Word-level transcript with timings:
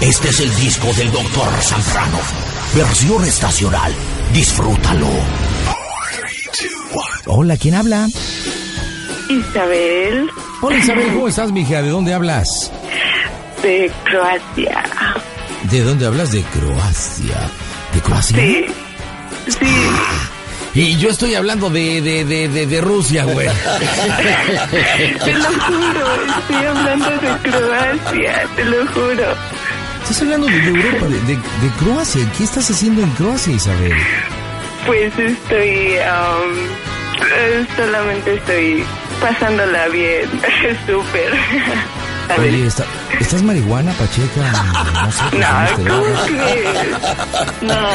Este 0.00 0.28
es 0.28 0.40
el 0.40 0.54
disco 0.56 0.92
del 0.94 1.10
Doctor 1.12 1.48
Zambrano. 1.62 2.18
Versión 2.74 3.24
estacional. 3.24 3.92
Disfrútalo. 4.32 5.08
Hola, 7.26 7.56
¿quién 7.56 7.74
habla? 7.74 8.08
Isabel. 9.28 10.30
Hola 10.62 10.78
Isabel, 10.78 11.12
¿cómo 11.12 11.28
estás, 11.28 11.52
mija? 11.52 11.82
¿De 11.82 11.90
dónde 11.90 12.14
hablas? 12.14 12.72
De 13.62 13.90
Croacia. 14.04 14.82
¿De 15.70 15.82
dónde 15.82 16.06
hablas? 16.06 16.32
De 16.32 16.42
Croacia. 16.44 17.50
¿De 17.94 18.00
Croacia? 18.00 18.36
Sí. 18.38 18.66
Sí. 19.48 19.90
Y 20.72 20.96
yo 20.98 21.10
estoy 21.10 21.34
hablando 21.34 21.68
de, 21.68 22.00
de, 22.00 22.24
de, 22.24 22.48
de, 22.48 22.66
de 22.66 22.80
Rusia, 22.80 23.24
güey. 23.24 23.48
Te 25.24 25.34
lo 25.34 25.44
juro, 25.44 26.14
estoy 26.38 26.64
hablando 26.66 27.10
de 27.10 27.50
Croacia, 27.50 28.48
te 28.56 28.64
lo 28.64 28.86
juro. 28.86 29.24
Estás 30.02 30.22
hablando 30.22 30.46
de 30.48 30.66
Europa, 30.68 31.06
de, 31.06 31.20
de, 31.20 31.34
de 31.36 31.70
Croacia. 31.78 32.24
¿Qué 32.36 32.44
estás 32.44 32.70
haciendo 32.70 33.02
en 33.02 33.10
Croacia, 33.10 33.52
Isabel? 33.54 33.92
Pues 34.86 35.16
estoy, 35.18 35.96
um, 35.98 36.56
eh, 37.36 37.66
solamente 37.76 38.34
estoy 38.34 38.84
pasándola 39.20 39.88
bien, 39.88 40.28
súper. 40.86 41.32
Oye, 42.38 42.66
¿está- 42.66 42.84
¿estás 43.20 43.42
marihuana, 43.42 43.92
Pacheca? 43.92 44.52
No 44.92 45.12
sé, 45.12 45.22
No. 45.84 46.00
No. 47.62 47.90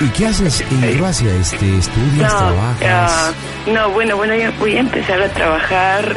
¿Y, 0.00 0.04
y, 0.04 0.06
y 0.06 0.08
qué 0.10 0.26
haces 0.26 0.60
en 0.70 0.96
Croacia? 0.98 1.32
Este, 1.34 1.78
¿Estudias, 1.78 2.32
No, 2.32 2.38
trabajas? 2.38 3.12
ah, 3.12 3.30
no, 3.66 3.90
bueno, 3.90 4.16
bueno, 4.16 4.34
ya 4.36 4.50
voy 4.58 4.76
a 4.76 4.80
empezar 4.80 5.20
a 5.22 5.28
trabajar. 5.30 6.16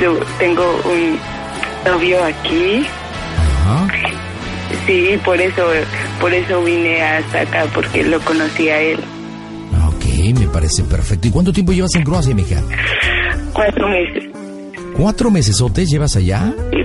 yo 0.00 0.18
tengo 0.38 0.80
un 0.84 1.18
novio 1.86 2.24
aquí. 2.24 2.86
Ajá. 3.64 3.88
Sí, 4.86 5.18
por 5.24 5.40
eso, 5.40 5.62
por 6.20 6.32
eso 6.34 6.62
vine 6.62 7.00
hasta 7.02 7.42
acá, 7.42 7.64
porque 7.74 8.02
lo 8.04 8.20
conocí 8.20 8.68
a 8.68 8.80
él. 8.80 8.98
Ok, 9.86 10.38
me 10.38 10.46
parece 10.48 10.82
perfecto. 10.84 11.28
¿Y 11.28 11.30
cuánto 11.30 11.52
tiempo 11.52 11.72
llevas 11.72 11.94
en 11.94 12.02
Croacia, 12.04 12.34
mija? 12.34 12.60
Cuatro 13.52 13.88
meses. 13.88 14.24
¿Cuatro 14.96 15.30
mesesotes 15.30 15.88
llevas 15.90 16.16
allá? 16.16 16.52
Sí, 16.70 16.78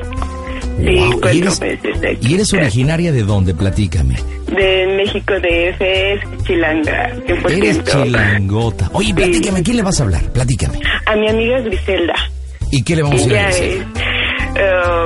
sí 0.77 0.95
Wow, 0.95 1.07
¿y 1.09 1.11
cuatro 1.19 1.29
eres- 1.39 1.61
meses. 1.61 1.97
aquí. 1.97 2.27
¿Y 2.27 2.33
eres 2.35 2.53
originaria 2.53 3.11
de 3.11 3.23
dónde? 3.23 3.53
Platícame. 3.53 4.15
De 4.47 4.87
México, 4.97 5.33
de 5.41 5.69
FS, 5.69 6.27
Chilanga, 6.45 7.11
100%. 7.27 7.49
Eres 7.57 7.83
chilangota. 7.83 8.89
Oye, 8.93 9.07
Sí. 9.07 9.13
platícame, 9.13 9.59
¿a 9.59 9.63
quién 9.63 9.77
le 9.77 9.83
vas 9.83 9.99
a 9.99 10.03
hablar? 10.03 10.23
Platícame. 10.31 10.79
A 11.05 11.15
mi 11.15 11.29
amiga 11.29 11.59
Griselda. 11.61 12.13
¿Y 12.71 12.83
qué 12.83 12.95
le 12.95 13.01
vamos 13.03 13.21
a 13.21 13.25
ir 13.25 13.33
a 13.33 13.35
Ella 13.35 13.47
decir? 13.47 13.85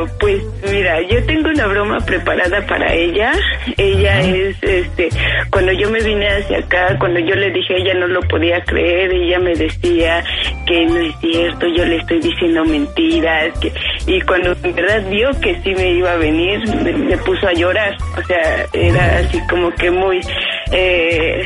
Es, 0.03 0.11
pues 0.19 0.43
mira, 0.71 1.01
yo 1.09 1.23
tengo 1.25 1.49
una 1.49 1.67
broma 1.67 1.97
preparada 2.05 2.65
para 2.67 2.93
ella. 2.93 3.31
Ella 3.77 4.21
es, 4.21 4.57
este, 4.61 5.09
cuando 5.49 5.71
yo 5.73 5.89
me 5.89 6.01
vine 6.01 6.27
hacia 6.27 6.59
acá, 6.59 6.97
cuando 6.99 7.19
yo 7.19 7.35
le 7.35 7.51
dije, 7.51 7.75
ella 7.77 7.93
no 7.95 8.07
lo 8.07 8.21
podía 8.21 8.61
creer, 8.63 9.11
ella 9.13 9.39
me 9.39 9.53
decía 9.55 10.23
que 10.65 10.85
no 10.85 10.97
es 10.97 11.15
cierto, 11.19 11.67
yo 11.75 11.85
le 11.85 11.97
estoy 11.97 12.19
diciendo 12.19 12.63
mentiras, 12.65 13.57
que, 13.59 13.71
y 14.07 14.21
cuando 14.21 14.55
en 14.63 14.75
verdad 14.75 15.03
vio 15.09 15.29
que 15.41 15.59
sí 15.61 15.73
me 15.75 15.91
iba 15.91 16.11
a 16.11 16.17
venir, 16.17 16.59
me, 16.83 16.91
me 16.93 17.17
puso 17.17 17.47
a 17.47 17.53
llorar. 17.53 17.95
O 18.17 18.21
sea, 18.23 18.65
era 18.73 19.17
así 19.19 19.39
como 19.49 19.69
que 19.71 19.89
muy, 19.91 20.19
eh, 20.71 21.43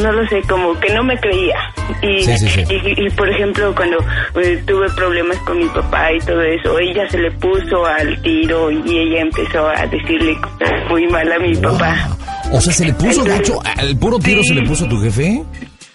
no 0.00 0.12
lo 0.12 0.26
sé, 0.28 0.40
como 0.48 0.78
que 0.80 0.92
no 0.94 1.02
me 1.04 1.18
creía. 1.18 1.58
Y, 2.02 2.22
Sí, 2.22 2.36
sí, 2.38 2.48
sí. 2.48 2.64
y, 2.70 3.06
y, 3.06 3.10
por 3.10 3.28
ejemplo, 3.28 3.74
cuando 3.74 3.98
eh, 4.40 4.62
tuve 4.66 4.88
problemas 4.96 5.36
con 5.38 5.58
mi 5.58 5.66
papá 5.66 6.12
y 6.12 6.18
todo 6.20 6.40
eso, 6.42 6.78
ella 6.78 7.08
se 7.08 7.18
le 7.18 7.30
puso 7.32 7.71
al 7.86 8.20
tiro 8.22 8.70
y 8.70 8.98
ella 8.98 9.22
empezó 9.22 9.66
a 9.68 9.86
decirle 9.86 10.36
cosas 10.40 10.72
muy 10.90 11.06
mal 11.08 11.30
a 11.32 11.38
mi 11.38 11.54
papá. 11.56 12.08
O 12.52 12.60
sea, 12.60 12.72
¿se 12.72 12.84
le 12.86 12.92
puso 12.94 13.24
gacho? 13.24 13.58
¿Al 13.78 13.96
puro 13.96 14.18
tiro 14.18 14.42
Sí. 14.42 14.48
se 14.48 14.54
le 14.54 14.62
puso 14.68 14.84
a 14.84 14.88
tu 14.88 15.00
jefe? 15.00 15.42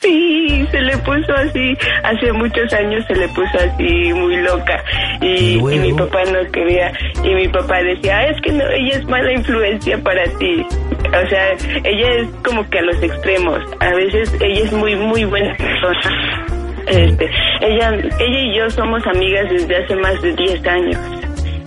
Sí, 0.02 0.66
se 0.72 0.80
le 0.82 0.96
puso 1.00 1.34
así, 1.36 1.74
hace 2.04 2.32
muchos 2.34 2.72
años 2.74 3.04
se 3.08 3.16
le 3.16 3.28
puso 3.30 3.58
así 3.58 4.14
muy 4.14 4.38
loca 4.44 4.82
¿Y 5.22 5.56
y 5.58 5.80
mi 5.80 5.92
papá 5.94 6.20
no 6.26 6.52
quería 6.52 6.92
y 7.24 7.34
mi 7.34 7.48
papá 7.48 7.82
decía, 7.82 8.18
"Ah, 8.20 8.28
es 8.28 8.40
que 8.42 8.52
no, 8.52 8.64
ella 8.70 8.98
es 8.98 9.06
mala 9.06 9.34
influencia 9.34 9.98
para 10.04 10.24
ti. 10.38 10.66
O 11.08 11.30
sea, 11.30 11.52
ella 11.84 12.10
es 12.22 12.28
como 12.46 12.68
que 12.70 12.78
a 12.80 12.82
los 12.84 13.02
extremos. 13.02 13.60
A 13.80 13.90
veces 13.96 14.34
ella 14.40 14.66
es 14.66 14.72
muy, 14.74 14.96
muy 14.96 15.26
buena 15.26 15.56
persona. 15.58 16.46
Este, 16.88 17.26
ella, 17.62 17.90
ella 17.96 18.40
y 18.40 18.58
yo 18.58 18.70
somos 18.70 19.02
amigas 19.08 19.50
desde 19.50 19.84
hace 19.84 19.96
más 19.98 20.22
de 20.22 20.32
10 20.34 20.66
años 20.68 20.98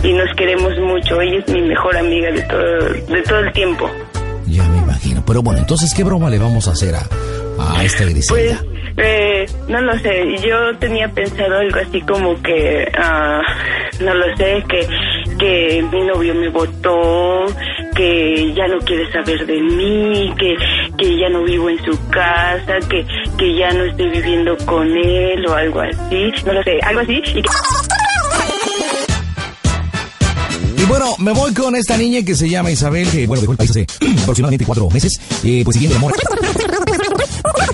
y 0.03 0.13
nos 0.13 0.35
queremos 0.37 0.77
mucho. 0.79 1.21
Ella 1.21 1.39
es 1.47 1.53
mi 1.53 1.63
mejor 1.63 1.97
amiga 1.97 2.31
de 2.31 2.43
todo, 2.43 3.15
de 3.15 3.23
todo 3.23 3.39
el 3.41 3.53
tiempo. 3.53 3.91
Ya 4.47 4.65
me 4.69 4.79
imagino. 4.79 5.23
Pero 5.27 5.43
bueno, 5.43 5.61
entonces, 5.61 5.93
¿qué 5.95 6.03
broma 6.05 6.29
le 6.31 6.39
vamos 6.39 6.67
a 6.69 6.73
hacer 6.73 6.95
a, 6.95 7.01
a 7.59 7.85
esta 7.85 8.05
Pues, 8.05 8.11
Griselda? 8.15 8.63
eh, 8.97 9.47
no 9.69 9.81
lo 9.81 9.97
sé. 10.01 10.37
Yo 10.47 10.77
tenía 10.79 11.09
pensado 11.09 11.59
algo 11.59 11.79
así 11.79 12.01
como 12.03 12.41
que, 12.43 12.91
ah, 12.99 13.41
no 14.01 14.15
lo 14.15 14.37
sé, 14.37 14.63
que, 14.69 14.87
que 15.39 15.85
mi 15.93 16.03
novio 16.05 16.35
me 16.35 16.49
votó, 16.49 17.47
que 17.95 18.53
ya 18.55 18.67
no 18.67 18.79
quiere 18.81 19.11
saber 19.13 19.47
de 19.47 19.61
mí, 19.61 20.35
que, 20.39 20.55
que 20.99 21.19
ya 21.19 21.29
no 21.29 21.45
vivo 21.45 21.71
en 21.71 21.79
su 21.85 21.97
casa, 22.11 22.79
que, 22.89 23.07
que 23.39 23.55
ya 23.57 23.73
no 23.73 23.85
estoy 23.85 24.09
viviendo 24.11 24.57
con 24.67 24.89
él 24.97 25.47
o 25.47 25.55
algo 25.55 25.81
así. 25.81 26.33
No 26.45 26.53
lo 26.55 26.63
sé, 26.65 26.79
algo 26.83 27.01
así. 27.03 27.23
Y 27.35 27.43
que- 27.43 27.49
Y 30.81 30.87
bueno, 30.87 31.15
me 31.19 31.33
voy 31.33 31.53
con 31.53 31.77
esta 31.77 31.97
niña 31.97 32.23
que 32.23 32.35
se 32.35 32.49
llama 32.49 32.71
Isabel, 32.71 33.07
que 33.11 33.27
bueno, 33.27 33.43
dejó 33.43 33.53
el 33.53 33.59
país 33.59 33.71
hace 33.71 33.87
aproximadamente 34.23 34.65
cuatro 34.65 34.89
meses, 34.91 35.21
eh, 35.45 35.61
pues 35.63 35.75
siguiendo 35.75 35.97
el 35.97 35.99
amor. 35.99 36.15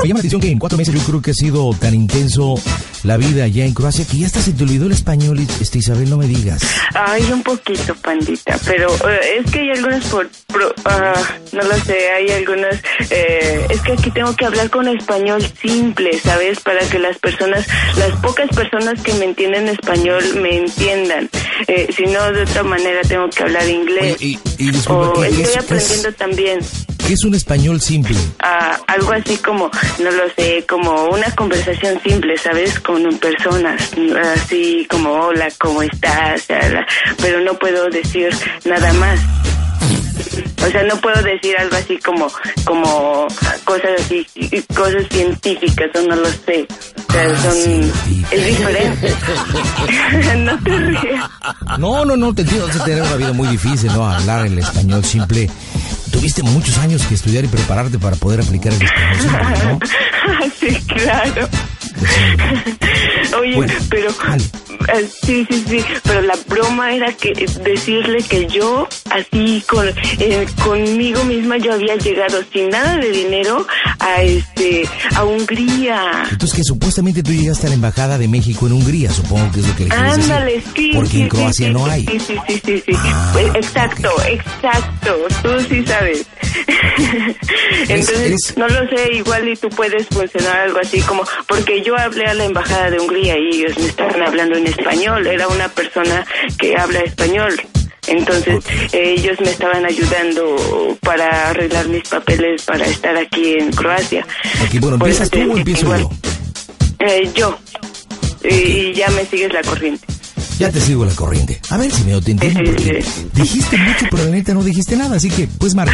Me 0.06 0.10
llama 0.10 0.18
la 0.18 0.20
atención 0.20 0.40
que 0.40 0.50
en 0.52 0.58
cuatro 0.60 0.78
meses 0.78 0.94
yo 0.94 1.00
creo 1.00 1.20
que 1.20 1.32
ha 1.32 1.34
sido 1.34 1.74
tan 1.80 1.92
intenso 1.92 2.54
la 3.02 3.16
vida 3.16 3.42
allá 3.42 3.64
en 3.64 3.74
Croacia 3.74 4.04
que 4.08 4.18
ya 4.18 4.26
hasta 4.26 4.40
se 4.40 4.52
te 4.52 4.62
olvidó 4.62 4.86
el 4.86 4.92
español, 4.92 5.40
este 5.60 5.78
Isabel, 5.80 6.08
no 6.08 6.16
me 6.16 6.28
digas. 6.28 6.62
Ay, 6.94 7.24
un 7.32 7.42
poquito, 7.42 7.92
pandita, 7.96 8.56
pero 8.64 8.88
eh, 9.10 9.40
es 9.44 9.50
que 9.50 9.58
hay 9.58 9.70
algunas 9.70 10.04
por, 10.04 10.28
pro- 10.46 10.72
ah, 10.84 11.12
no 11.52 11.62
lo 11.62 11.74
sé, 11.84 12.08
hay 12.16 12.30
algunas, 12.30 12.76
eh, 13.10 13.66
es 13.68 13.80
que 13.80 13.92
aquí 13.94 14.12
tengo 14.12 14.34
que 14.36 14.44
hablar 14.46 14.70
con 14.70 14.86
español 14.86 15.44
simple, 15.60 16.16
¿sabes? 16.20 16.60
Para 16.60 16.88
que 16.88 17.00
las 17.00 17.18
personas, 17.18 17.66
las 17.98 18.12
pocas 18.20 18.48
personas 18.54 19.02
que 19.02 19.12
me 19.14 19.24
entienden 19.24 19.66
español 19.68 20.22
me 20.40 20.56
entiendan. 20.58 21.28
Eh, 21.66 21.88
si 21.96 22.04
no, 22.04 22.30
de 22.30 22.42
otra 22.42 22.62
manera 22.62 23.00
tengo 23.02 23.28
que 23.28 23.42
hablar 23.42 23.68
inglés. 23.68 24.14
Oye, 24.20 24.24
y, 24.24 24.38
y 24.58 24.70
disculpa, 24.70 25.08
o 25.08 25.20
¿qué, 25.20 25.26
estoy 25.30 25.42
es, 25.42 25.48
qué 25.48 25.54
es- 25.58 25.64
aprendiendo 25.64 26.12
también. 26.12 26.58
Qué 27.06 27.12
es 27.12 27.24
un 27.24 27.34
español 27.34 27.80
simple? 27.80 28.16
ah, 28.40 28.78
algo 28.88 29.12
así 29.12 29.36
como, 29.38 29.70
no 30.02 30.10
lo 30.10 30.28
sé, 30.36 30.64
como 30.68 31.06
una 31.06 31.30
conversación 31.36 32.00
simple, 32.02 32.36
¿sabes? 32.36 32.80
Con 32.80 33.04
personas, 33.18 33.90
así 34.34 34.86
como, 34.90 35.12
hola, 35.12 35.48
¿cómo 35.58 35.82
estás? 35.82 36.46
Pero 37.22 37.40
no 37.40 37.54
puedo 37.54 37.88
decir 37.90 38.30
nada 38.64 38.92
más. 38.94 39.20
O 40.66 40.70
sea, 40.70 40.82
no 40.84 40.96
puedo 41.00 41.22
decir 41.22 41.56
algo 41.58 41.76
así 41.76 41.98
como, 41.98 42.28
como 42.64 43.26
cosas 43.64 43.90
así, 43.98 44.26
cosas 44.74 45.06
científicas, 45.10 45.90
o 45.94 46.02
no 46.02 46.16
lo 46.16 46.28
sé. 46.28 46.66
O 47.08 47.12
sea, 47.12 47.26
Ah, 47.26 47.42
son, 47.42 47.92
es 48.30 48.46
diferente. 48.46 49.14
no 50.38 50.58
te 50.62 50.76
rías. 50.78 51.30
No, 51.78 52.04
no, 52.04 52.16
no, 52.16 52.34
te 52.34 52.42
entiendo, 52.42 52.66
a 52.66 52.84
tener 52.84 53.02
una 53.02 53.16
vida 53.16 53.32
muy 53.32 53.48
difícil, 53.48 53.92
¿no? 53.92 54.06
Hablar 54.08 54.46
el 54.46 54.58
español 54.58 55.04
simple. 55.04 55.48
Tuviste 56.10 56.42
muchos 56.42 56.76
años 56.78 57.02
que 57.06 57.14
estudiar 57.14 57.44
y 57.44 57.48
prepararte 57.48 57.98
para 57.98 58.16
poder 58.16 58.40
aplicar 58.40 58.72
el 58.72 58.82
español 58.82 59.20
simple, 59.20 59.64
¿no? 59.64 59.78
sí, 60.60 60.74
claro. 60.86 61.48
Oye, 63.40 63.56
Bueno, 63.56 63.72
pero 63.90 64.14
vale. 64.26 64.42
eh, 64.94 65.08
sí, 65.24 65.46
sí, 65.50 65.64
sí, 65.68 65.84
pero 66.04 66.20
la 66.22 66.34
broma 66.48 66.94
era 66.94 67.12
que 67.12 67.32
decirle 67.62 68.22
que 68.22 68.46
yo 68.46 68.88
así 69.10 69.62
con 69.68 69.86
eh, 70.18 70.46
conmigo 70.64 71.24
misma 71.24 71.56
yo 71.58 71.72
había 71.72 71.96
llegado 71.96 72.42
sin 72.52 72.68
nada 72.70 72.96
de 72.96 73.10
dinero 73.10 73.66
a 73.98 74.22
este 74.22 74.88
a 75.14 75.24
Hungría. 75.24 76.24
Entonces 76.30 76.56
que 76.56 76.64
supuestamente 76.64 77.22
tú 77.22 77.32
llegaste 77.32 77.66
a 77.66 77.70
la 77.70 77.74
embajada 77.74 78.18
de 78.18 78.28
México 78.28 78.66
en 78.66 78.72
Hungría, 78.74 79.10
supongo 79.10 79.50
que 79.52 79.60
es 79.60 79.66
lo 79.68 79.76
que 79.76 79.84
le 79.84 79.90
quieres 79.90 80.16
decir. 80.16 80.32
Ándale, 80.32 80.62
sí. 80.74 80.90
Porque 80.94 81.10
sí, 81.10 81.22
en 81.22 81.28
Croacia 81.28 81.66
sí, 81.68 81.72
no 81.72 81.84
sí, 81.86 81.90
hay. 81.90 82.06
Sí, 82.06 82.18
sí, 82.20 82.36
sí, 82.48 82.62
sí. 82.64 82.82
sí. 82.86 82.92
Ah, 82.96 83.30
Pues, 83.32 83.46
exacto, 83.54 84.10
exacto. 84.28 85.16
Tú 85.42 85.48
sí 85.68 85.84
sabes. 85.86 86.26
Entonces, 87.88 88.20
eres- 88.20 88.54
no 88.56 88.68
lo 88.68 88.88
sé, 88.88 89.12
igual 89.14 89.48
y 89.48 89.56
tú 89.56 89.68
puedes 89.70 90.06
funcionar 90.08 90.56
algo 90.60 90.78
así 90.80 91.00
como, 91.02 91.24
porque 91.46 91.82
yo 91.86 91.96
hablé 91.96 92.26
a 92.26 92.34
la 92.34 92.44
embajada 92.44 92.90
de 92.90 92.98
Hungría 92.98 93.36
y 93.38 93.58
ellos 93.58 93.78
me 93.78 93.86
estaban 93.86 94.20
hablando 94.20 94.56
en 94.56 94.66
español. 94.66 95.24
Era 95.26 95.46
una 95.46 95.68
persona 95.68 96.26
que 96.58 96.76
habla 96.76 97.00
español. 97.00 97.54
Entonces, 98.08 98.64
eh, 98.92 99.14
ellos 99.16 99.36
me 99.40 99.50
estaban 99.50 99.84
ayudando 99.84 100.98
para 101.00 101.50
arreglar 101.50 101.88
mis 101.88 102.02
papeles 102.08 102.62
para 102.62 102.86
estar 102.86 103.16
aquí 103.16 103.54
en 103.58 103.70
Croacia. 103.70 104.26
Ok, 104.64 104.80
bueno, 104.80 104.96
¿empiezas 104.96 105.30
tú 105.30 105.38
o 105.38 105.56
empiezo 105.56 105.82
igual. 105.82 106.00
yo? 106.00 106.10
Eh, 107.06 107.30
yo. 107.34 107.58
Y, 108.42 108.54
y 108.54 108.94
ya 108.94 109.08
me 109.10 109.24
sigues 109.24 109.52
la 109.52 109.62
corriente. 109.62 110.06
Ya 110.58 110.70
te 110.70 110.80
sigo 110.80 111.04
la 111.04 111.14
corriente. 111.14 111.60
A 111.70 111.76
ver 111.76 111.92
si 111.92 112.02
me 112.04 112.20
te 112.20 112.30
entiendo 112.32 112.60
porque 112.64 113.04
dijiste 113.34 113.76
mucho, 113.76 114.06
pero 114.10 114.24
la 114.24 114.30
neta 114.30 114.54
no 114.54 114.62
dijiste 114.64 114.96
nada. 114.96 115.16
Así 115.16 115.28
que, 115.30 115.46
pues, 115.46 115.74
Marco, 115.74 115.92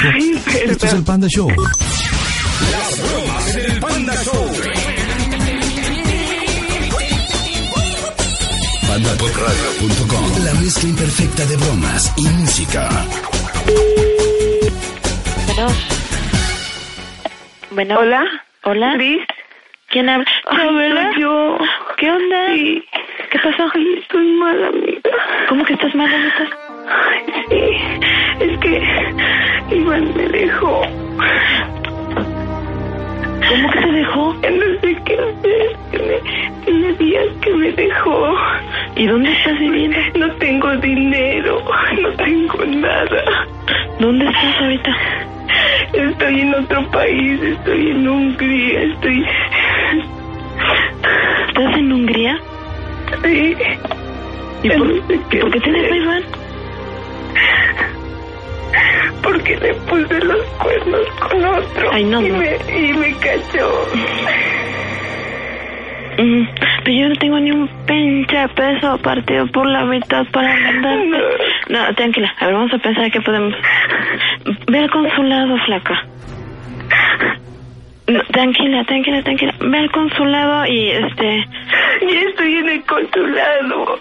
esto 0.70 0.86
es 0.86 0.92
el 0.92 1.02
Panda 1.02 1.28
Show. 1.28 1.48
Las 2.70 2.98
bromas 2.98 3.54
del 3.54 3.80
Panda 3.80 4.14
Show. 4.22 4.71
La 10.44 10.54
mezcla 10.54 10.88
imperfecta 10.88 11.44
de 11.46 11.56
bromas 11.56 12.12
y 12.16 12.22
música. 12.22 12.88
Bueno. 15.46 15.68
Bueno. 17.70 17.98
Hola. 18.00 18.24
Hola. 18.64 18.92
Cris. 18.94 19.22
¿Quién 19.88 20.08
habla? 20.08 20.26
Pamela. 20.44 21.12
yo. 21.18 21.58
¿Qué 21.96 22.10
onda? 22.10 22.48
Sí. 22.54 22.84
¿Qué 23.30 23.38
pasó? 23.38 23.70
Ay, 23.74 23.98
estoy 24.00 24.32
mal, 24.32 24.64
amiga. 24.64 25.10
¿Cómo 25.48 25.64
que 25.64 25.74
estás 25.74 25.94
mal? 25.94 26.10
Ay, 26.88 27.24
sí. 27.48 28.44
Es 28.44 28.58
que 28.60 29.76
Iván 29.76 30.16
me 30.16 30.28
dejó. 30.28 30.82
¿Cómo 33.48 33.70
que 33.70 33.80
te 33.80 33.92
dejó? 33.92 34.34
No 34.34 34.80
sé 34.80 35.02
qué 35.04 35.14
hacer. 35.14 35.76
Tiene, 35.90 36.20
tiene 36.64 36.92
días 36.94 37.26
que 37.42 37.50
me 37.54 37.72
dejó. 37.72 38.36
¿Y 38.94 39.06
dónde 39.06 39.32
estás 39.32 39.58
viviendo? 39.58 39.98
No 40.18 40.30
tengo 40.36 40.76
dinero. 40.76 41.64
No 42.00 42.10
tengo 42.12 42.64
nada. 42.64 43.46
¿Dónde 43.98 44.26
estás 44.26 44.60
ahorita? 44.60 44.96
Estoy 45.92 46.40
en 46.40 46.54
otro 46.54 46.90
país. 46.90 47.42
Estoy 47.42 47.90
en 47.90 48.08
Hungría. 48.08 48.82
Estoy. 48.82 49.24
¿Estás 51.48 51.76
en 51.76 51.92
Hungría? 51.92 52.38
Sí. 53.24 53.56
¿Y 54.62 54.70
por, 54.70 54.86
no 54.86 55.06
sé 55.06 55.14
¿y 55.14 55.38
por 55.40 55.50
qué 55.50 55.60
te 55.60 55.70
dejó 55.70 55.94
Iván? 55.94 56.22
Porque 59.22 59.56
le 59.56 59.74
puse 59.74 60.20
los 60.20 60.44
cuernos 60.58 61.00
con 61.20 61.44
otro. 61.44 61.90
Ay, 61.92 62.04
no, 62.04 62.22
y, 62.22 62.28
no. 62.28 62.38
Me, 62.38 62.56
y 62.76 62.92
me 62.92 63.12
cachó. 63.18 63.88
Pero 66.16 66.96
yo 66.96 67.08
no 67.08 67.16
tengo 67.16 67.38
ni 67.40 67.50
un 67.50 67.68
pinche 67.86 68.48
peso 68.48 68.98
partido 68.98 69.46
por 69.48 69.66
la 69.66 69.84
mitad 69.84 70.26
para 70.32 70.54
mandarte. 70.54 71.22
No, 71.68 71.94
tranquila. 71.94 72.34
A 72.38 72.46
ver, 72.46 72.54
vamos 72.54 72.72
a 72.74 72.78
pensar 72.78 73.10
que 73.10 73.20
podemos... 73.20 73.54
Ve 74.66 74.78
al 74.78 74.90
consulado, 74.90 75.56
flaca. 75.64 76.06
No, 78.08 78.20
tranquila, 78.24 78.84
tranquila, 78.84 79.22
tranquila. 79.22 79.54
Ve 79.60 79.78
al 79.78 79.90
consulado 79.90 80.66
y 80.66 80.90
este... 80.90 81.46
Ya 82.02 82.20
estoy 82.28 82.56
en 82.56 82.68
el 82.68 82.82
consulado. 82.82 83.98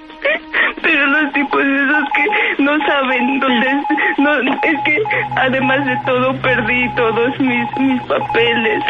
Pero 0.82 1.06
los 1.08 1.34
tipos 1.34 1.62
esos 1.62 2.04
que 2.16 2.64
no 2.64 2.78
saben 2.86 3.40
dónde 3.40 3.68
es, 3.68 4.18
no, 4.18 4.40
es 4.40 4.80
que 4.86 4.98
además 5.36 5.86
de 5.86 5.98
todo 6.06 6.34
perdí 6.42 6.90
todos 6.96 7.40
mis 7.40 7.78
mis 7.78 8.02
papeles. 8.04 8.84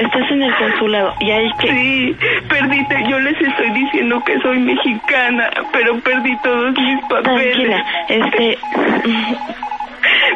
Estás 0.00 0.30
en 0.30 0.42
el 0.42 0.54
consulado 0.56 1.14
y 1.20 1.30
hay 1.30 1.52
que... 1.58 1.68
Sí, 1.68 2.16
perdí, 2.48 2.86
yo 3.08 3.18
les 3.20 3.40
estoy 3.40 3.70
diciendo 3.70 4.22
que 4.24 4.38
soy 4.40 4.58
mexicana, 4.58 5.50
pero 5.72 5.98
perdí 6.00 6.36
todos 6.42 6.74
mis 6.76 7.04
papeles. 7.04 7.52
Tranquila, 7.52 7.86
este... 8.08 8.58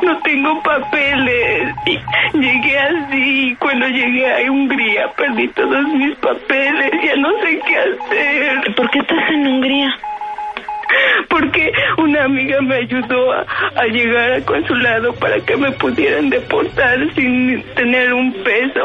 No 0.03 0.17
tengo 0.19 0.63
papeles. 0.63 1.75
Llegué 2.35 2.79
así. 2.79 3.57
Cuando 3.59 3.89
llegué 3.89 4.33
a 4.33 4.51
Hungría 4.51 5.09
perdí 5.17 5.49
todos 5.49 5.89
mis 5.89 6.15
papeles. 6.19 6.93
Ya 7.05 7.17
no 7.17 7.31
sé 7.41 7.61
qué 7.67 7.77
hacer. 7.77 8.75
¿Por 8.75 8.91
qué 8.91 8.99
estás 9.01 9.31
en 9.31 9.47
Hungría? 9.47 9.97
Porque 11.29 11.73
una 11.99 12.25
amiga 12.25 12.61
me 12.63 12.77
ayudó 12.77 13.33
a, 13.33 13.45
a 13.77 13.85
llegar 13.87 14.33
al 14.33 14.45
consulado 14.45 15.13
para 15.15 15.39
que 15.41 15.57
me 15.57 15.71
pudieran 15.73 16.31
deportar 16.31 16.99
sin 17.15 17.63
tener 17.75 18.13
un 18.13 18.33
peso. 18.45 18.81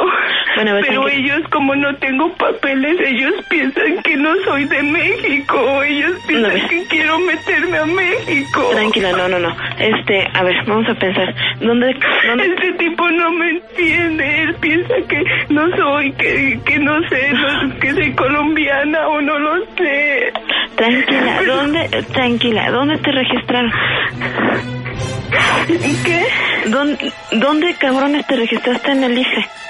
Bueno, 0.55 0.71
pues, 0.71 0.85
Pero 0.87 1.07
ellos, 1.07 1.41
como 1.51 1.75
no 1.75 1.95
tengo 1.97 2.31
papeles, 2.35 2.97
ellos 3.05 3.33
piensan 3.49 4.01
que 4.03 4.17
no 4.17 4.33
soy 4.43 4.65
de 4.65 4.83
México. 4.83 5.83
Ellos 5.83 6.11
piensan 6.27 6.57
No, 6.57 6.67
que 6.69 6.83
quiero 6.89 7.19
meterme 7.19 7.77
a 7.77 7.85
México. 7.85 8.69
Tranquila, 8.71 9.11
no, 9.13 9.27
no, 9.29 9.39
no. 9.39 9.55
Este, 9.79 10.27
a 10.33 10.43
ver, 10.43 10.55
vamos 10.67 10.89
a 10.89 10.93
pensar. 10.95 11.33
¿Dónde, 11.59 11.95
dónde 12.27 12.45
Este 12.45 12.71
tipo 12.73 13.09
no 13.11 13.31
me 13.31 13.49
entiende, 13.51 14.41
él 14.43 14.55
piensa 14.55 14.93
que 15.07 15.23
no 15.49 15.69
soy, 15.77 16.11
que, 16.13 16.59
que 16.65 16.79
no 16.79 16.99
sé, 17.09 17.31
no- 17.33 17.79
que 17.79 17.91
soy 17.93 18.11
colombiana 18.13 19.07
o 19.07 19.21
no 19.21 19.37
lo 19.39 19.65
sé. 19.77 20.31
Tranquila, 20.75 21.41
¿dónde, 21.45 21.89
tranquila, 22.13 22.71
¿dónde 22.71 22.97
te 22.97 23.11
registraron? 23.11 23.71
¿Qué? 26.05 26.25
¿Dónde, 26.67 27.13
dónde 27.33 27.75
cabrones 27.75 28.25
te 28.27 28.35
registraste 28.35 28.91
en 28.91 29.03
el 29.03 29.17
IFE? 29.17 29.60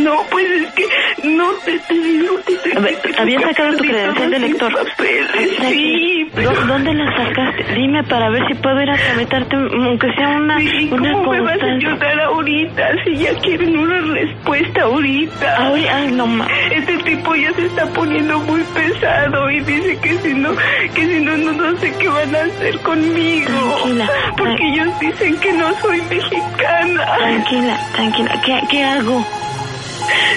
No, 0.00 0.22
pues 0.30 0.44
es 0.46 0.72
que 0.72 0.84
no 1.24 1.52
te, 1.64 1.78
te 1.80 1.94
digo 1.94 2.36
que 2.46 2.54
te, 2.56 2.76
A 2.76 2.80
ver, 2.80 3.00
que- 3.00 3.20
había 3.20 3.38
que 3.38 3.44
sacado 3.46 3.76
tu 3.76 3.84
credencial 3.84 4.30
de 4.30 4.38
lector. 4.38 4.72
papeles. 4.72 5.56
Sí, 5.68 6.30
pero... 6.34 6.50
¿Dó- 6.52 6.66
¿Dónde 6.66 6.94
la 6.94 7.06
sacaste? 7.16 7.74
Dime 7.74 8.02
para 8.04 8.30
ver 8.30 8.42
si 8.48 8.54
puedo 8.54 8.80
ir 8.82 8.90
a 8.90 8.96
tramitarte, 8.96 9.56
aunque 9.56 10.12
sea 10.14 10.28
una, 10.28 10.58
Sí, 10.58 10.88
una 10.92 11.12
¿Cómo 11.12 11.32
me 11.32 11.40
vas 11.40 11.60
a 11.62 11.66
ayudar 11.66 12.20
ahorita 12.20 12.88
si 13.04 13.16
ya 13.16 13.34
quieren 13.40 13.76
una 13.76 13.98
respuesta 14.14 14.82
ahorita? 14.82 15.56
Ahora, 15.56 15.96
ay, 15.96 16.12
no 16.12 16.26
ma. 16.26 16.46
Este 16.70 16.96
tipo 16.98 17.34
ya 17.34 17.52
se 17.54 17.66
está 17.66 17.86
poniendo 17.92 18.38
muy 18.40 18.62
pesado 18.74 19.50
y 19.50 19.60
dice 19.60 19.98
que 20.02 20.18
si 20.18 20.34
no, 20.34 20.50
que 20.94 21.06
si 21.06 21.20
no, 21.20 21.36
no, 21.36 21.52
no 21.52 21.76
sé 21.78 21.92
qué 21.98 22.08
van 22.08 22.34
a 22.34 22.40
hacer 22.44 22.78
conmigo. 22.80 23.50
Tranquila, 23.50 24.10
Porque 24.36 24.64
ellos 24.72 25.00
dicen 25.00 25.36
que 25.40 25.52
no 25.52 25.72
soy 25.80 26.00
mexicana. 26.02 27.04
Tranquila, 27.18 27.80
tranquila. 27.94 28.42
¿Qué, 28.44 28.60
qué 28.70 28.84
hago? 28.84 29.24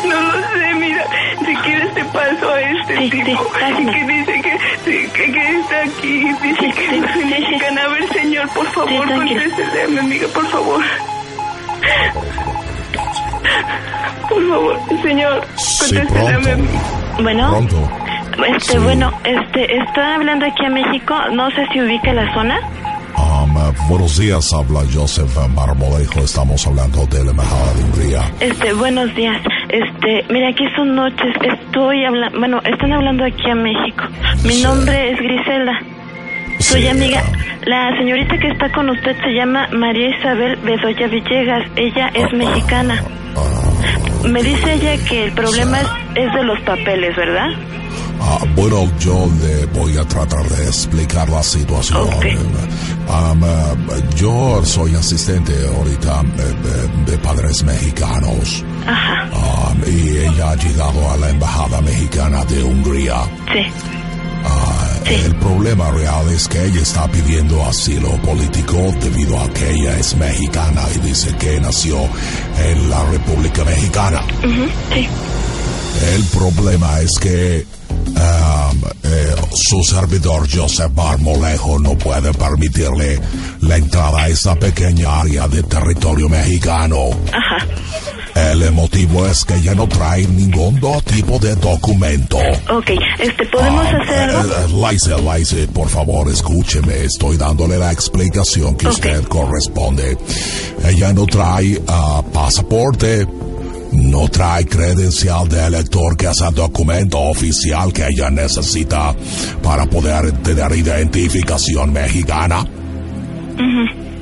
No 0.07 0.21
lo 0.21 0.31
sé, 0.33 0.73
mira, 0.75 1.05
si 1.45 1.55
quieres 1.57 1.93
te 1.93 2.05
paso 2.05 2.49
a 2.51 2.61
este 2.61 2.97
Sí, 2.97 3.09
sí, 3.11 3.23
tipo 3.23 3.43
pásame. 3.49 3.91
que 3.91 4.05
dice 4.05 4.41
que, 4.41 4.57
sí, 4.85 5.09
que, 5.13 5.31
que 5.31 5.59
está 5.59 5.79
aquí, 5.81 6.19
dice 6.41 6.55
Sí, 6.59 6.71
que 6.71 6.89
sí, 6.89 6.99
no 6.99 7.07
sí, 7.07 7.13
sí. 7.21 7.25
mexicana. 7.25 7.81
A 7.83 7.87
ver, 7.89 8.07
señor, 8.13 8.49
por 8.49 8.65
favor, 8.67 9.13
contéstele 9.13 9.83
a 9.83 9.87
mi 9.87 9.97
amiga, 9.99 10.27
por 10.33 10.47
favor. 10.47 10.83
Por 14.29 14.49
favor, 14.49 14.79
señor, 15.01 15.47
Sí, 15.57 15.95
contéstele 15.95 16.33
a 16.33 16.37
mi 16.37 16.43
pronto. 16.45 16.51
amiga. 16.53 16.79
Bueno, 17.21 17.49
Pronto. 17.51 17.89
este, 18.47 18.71
Sí. 18.73 18.77
bueno, 18.79 19.11
este, 19.23 19.77
está 19.77 20.15
hablando 20.15 20.45
aquí 20.45 20.65
a 20.65 20.69
México. 20.69 21.15
No 21.33 21.49
sé 21.51 21.65
si 21.71 21.81
ubica 21.81 22.11
la 22.13 22.33
zona. 22.33 22.59
Um, 23.53 23.57
eh, 23.57 23.73
buenos 23.89 24.17
días, 24.17 24.53
habla 24.53 24.81
Joseph 24.91 25.29
Marmolejo. 25.55 26.19
Estamos 26.21 26.65
hablando 26.67 27.05
de 27.07 27.23
la 27.23 27.31
embajada 27.31 27.73
de 27.73 27.83
Hungría. 27.83 28.21
Este, 28.39 28.73
buenos 28.73 29.13
días. 29.15 29.37
Este, 29.69 30.25
mira, 30.33 30.49
aquí 30.49 30.63
son 30.75 30.95
noches. 30.95 31.35
Estoy 31.41 32.03
hablando, 32.05 32.39
bueno, 32.39 32.61
están 32.63 32.93
hablando 32.93 33.25
aquí 33.25 33.49
a 33.49 33.55
México. 33.55 34.03
Mi 34.43 34.53
Sí. 34.53 34.63
nombre 34.63 35.11
es 35.11 35.17
Griselda. 35.19 35.73
Soy 36.59 36.81
Sí, 36.81 36.87
amiga. 36.87 37.21
ah, 37.25 37.37
La 37.65 37.97
señorita 37.97 38.37
que 38.37 38.47
está 38.49 38.71
con 38.71 38.89
usted 38.89 39.15
se 39.21 39.33
llama 39.33 39.67
María 39.71 40.09
Isabel 40.17 40.55
Bedoya 40.57 41.07
Villegas. 41.07 41.63
Ella 41.75 42.09
es 42.13 42.33
mexicana. 42.33 43.03
ah, 43.35 44.27
Me 44.27 44.41
dice 44.43 44.73
ella 44.73 44.97
que 45.07 45.25
el 45.25 45.31
problema 45.33 45.79
es, 45.81 45.87
es 46.15 46.33
de 46.33 46.43
los 46.43 46.59
papeles, 46.61 47.15
¿verdad? 47.15 47.49
Ah, 48.21 48.39
bueno, 48.55 48.91
yo 48.99 49.27
le 49.41 49.65
voy 49.67 49.97
a 49.97 50.05
tratar 50.07 50.47
de 50.49 50.63
explicar 50.65 51.29
la 51.29 51.43
situación. 51.43 52.07
Um, 52.07 53.43
eh, 53.43 54.03
yo 54.15 54.61
soy 54.63 54.95
asistente 54.95 55.53
ahorita 55.75 56.21
eh, 56.21 57.05
de, 57.05 57.11
de 57.11 57.17
padres 57.19 57.63
mexicanos. 57.63 58.63
Ajá, 58.87 59.29
Um, 59.33 59.81
y 59.89 60.17
ella 60.17 60.51
ha 60.51 60.55
llegado 60.55 61.11
a 61.11 61.17
la 61.17 61.29
embajada 61.29 61.81
mexicana 61.81 62.45
de 62.45 62.63
Hungría. 62.63 63.23
sí. 63.51 63.65
Ah, 64.45 64.79
Sí. 65.05 65.15
El 65.15 65.35
problema 65.35 65.91
real 65.91 66.29
es 66.29 66.47
que 66.47 66.63
ella 66.65 66.81
está 66.81 67.05
pidiendo 67.09 67.61
asilo 67.65 68.09
político 68.21 68.77
debido 69.01 69.37
a 69.37 69.49
que 69.49 69.69
ella 69.71 69.97
es 69.99 70.15
mexicana 70.15 70.81
y 70.95 70.99
dice 70.99 71.35
que 71.35 71.59
nació 71.59 71.97
en 72.57 72.89
la 72.89 73.03
República 73.11 73.65
Mexicana. 73.65 74.21
Sí. 74.93 75.07
El 76.15 76.23
problema 76.27 77.01
es 77.01 77.11
que 77.19 77.65
eh, 78.15 79.35
su 79.53 79.83
servidor 79.83 80.47
Joseph 80.51 80.91
Marmolejo 80.95 81.79
no 81.79 81.97
puede 81.97 82.33
permitirle 82.33 83.19
la 83.61 83.77
entrada 83.77 84.23
a 84.23 84.27
esa 84.29 84.55
pequeña 84.55 85.21
área 85.21 85.47
de 85.47 85.63
territorio 85.63 86.29
mexicano. 86.29 87.09
Ajá. 87.31 87.65
El 88.35 88.71
motivo 88.71 89.27
es 89.27 89.45
que 89.45 89.53
ella 89.55 89.75
no 89.75 89.87
trae 89.87 90.25
ningún 90.27 90.79
tipo 91.05 91.37
de 91.37 91.55
documento. 91.55 92.37
Ok, 92.71 92.89
este, 93.19 93.45
¿podemos 93.45 93.85
Ah, 93.85 93.97
hacer 94.01 94.29
algo? 94.31 94.53
eh, 94.53 94.55
eh, 94.89 94.91
Lice, 94.91 95.11
Lice, 95.21 95.67
por 95.67 95.87
favor, 95.87 96.27
escúcheme. 96.31 97.03
Estoy 97.03 97.37
dándole 97.37 97.77
la 97.77 97.91
explicación 97.91 98.75
que 98.75 98.87
usted 98.87 99.23
corresponde. 99.25 100.17
Ella 100.83 101.13
no 101.13 101.27
trae 101.27 101.79
ah, 101.87 102.23
pasaporte, 102.33 103.27
no 103.93 104.27
trae 104.27 104.65
credencial 104.65 105.47
de 105.47 105.65
elector 105.65 106.17
que 106.17 106.27
es 106.27 106.41
el 106.41 106.53
documento 106.53 107.19
oficial 107.19 107.93
que 107.93 108.07
ella 108.07 108.29
necesita 108.29 109.15
para 109.61 109.85
poder 109.85 110.31
tener 110.43 110.71
identificación 110.75 111.93
mexicana. 111.93 112.65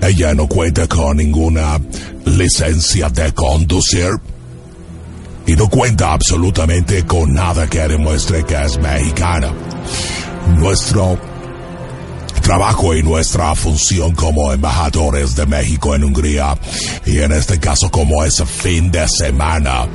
Ella 0.02 0.34
no 0.34 0.48
cuenta 0.48 0.88
con 0.88 1.18
ninguna 1.18 1.80
licencia 2.26 3.10
de 3.10 3.32
conducir 3.34 4.10
y 5.46 5.56
no 5.56 5.70
cuenta 5.70 6.14
absolutamente 6.14 7.06
con 7.06 7.34
nada 7.34 7.68
que 7.68 7.88
demuestre 7.88 8.44
que 8.44 8.62
es 8.62 8.78
mexicana. 8.80 9.54
Nuestro 10.58 11.31
trabajo 12.42 12.94
y 12.94 13.04
nuestra 13.04 13.56
función 13.56 14.14
como 14.14 14.52
embajadores 14.52 15.36
de 15.36 15.46
México 15.46 15.96
en 15.96 16.04
Hungría 16.04 16.58
y 17.06 17.20
en 17.20 17.32
este 17.32 17.60
caso 17.60 17.90
como 17.90 18.24
ese 18.24 18.46
fin 18.46 18.92
de 18.92 19.08
semana. 19.08 19.88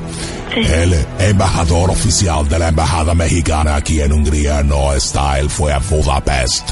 El 0.54 0.94
embajador 1.18 1.90
oficial 1.90 2.48
de 2.48 2.58
la 2.58 2.68
embajada 2.68 3.14
mexicana 3.14 3.76
aquí 3.76 4.00
en 4.00 4.12
Hungría 4.12 4.62
no 4.62 4.94
está, 4.94 5.38
él 5.38 5.50
fue 5.50 5.72
a 5.72 5.78
Budapest. 5.78 6.70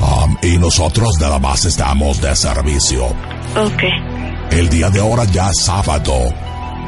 Um, 0.00 0.36
y 0.42 0.58
nosotros 0.58 1.08
nada 1.20 1.38
más 1.38 1.64
estamos 1.64 2.20
de 2.20 2.36
servicio. 2.36 3.06
Ok. 3.56 3.82
El 4.50 4.68
día 4.68 4.90
de 4.90 5.00
ahora 5.00 5.24
ya 5.24 5.48
es 5.50 5.62
sábado. 5.62 6.12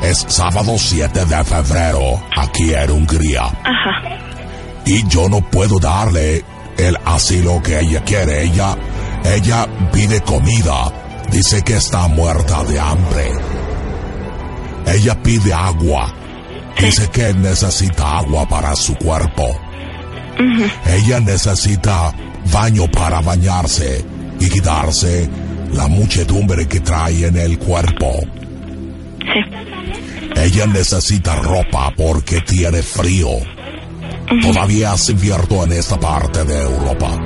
Es 0.03 0.25
sábado 0.29 0.77
7 0.77 1.25
de 1.25 1.45
febrero 1.45 2.23
aquí 2.37 2.75
en 2.75 2.91
Hungría. 2.91 3.45
Ajá. 3.45 4.21
Y 4.85 5.07
yo 5.09 5.29
no 5.29 5.41
puedo 5.41 5.79
darle 5.79 6.45
el 6.89 6.97
asilo 7.05 7.63
que 7.63 7.81
ella 7.81 8.03
quiere. 8.05 8.45
Ella, 8.45 8.77
ella 9.25 9.69
pide 9.93 10.21
comida. 10.23 10.93
Dice 11.31 11.63
que 11.63 11.77
está 11.77 12.09
muerta 12.09 12.65
de 12.65 12.81
hambre. 12.81 13.31
Ella 14.87 15.23
pide 15.23 15.53
agua. 15.53 16.13
Dice 16.81 17.09
que 17.11 17.33
necesita 17.35 18.19
agua 18.19 18.49
para 18.49 18.75
su 18.75 18.95
cuerpo. 18.97 19.47
Ella 20.87 21.21
necesita 21.21 22.13
baño 22.53 22.91
para 22.91 23.21
bañarse 23.21 24.05
y 24.41 24.49
quitarse 24.49 25.29
la 25.73 25.87
muchedumbre 25.87 26.67
que 26.67 26.81
trae 26.81 27.27
en 27.27 27.37
el 27.37 27.59
cuerpo. 27.59 28.21
Sí. 29.21 29.41
Ella 30.37 30.67
necesita 30.67 31.37
ropa 31.37 31.93
porque 31.97 32.41
tiene 32.41 32.83
frío. 32.83 33.29
Todavía 34.39 34.95
es 34.95 35.11
invierno 35.11 35.65
en 35.65 35.73
esta 35.73 35.99
parte 35.99 36.45
de 36.45 36.63
Europa. 36.63 37.17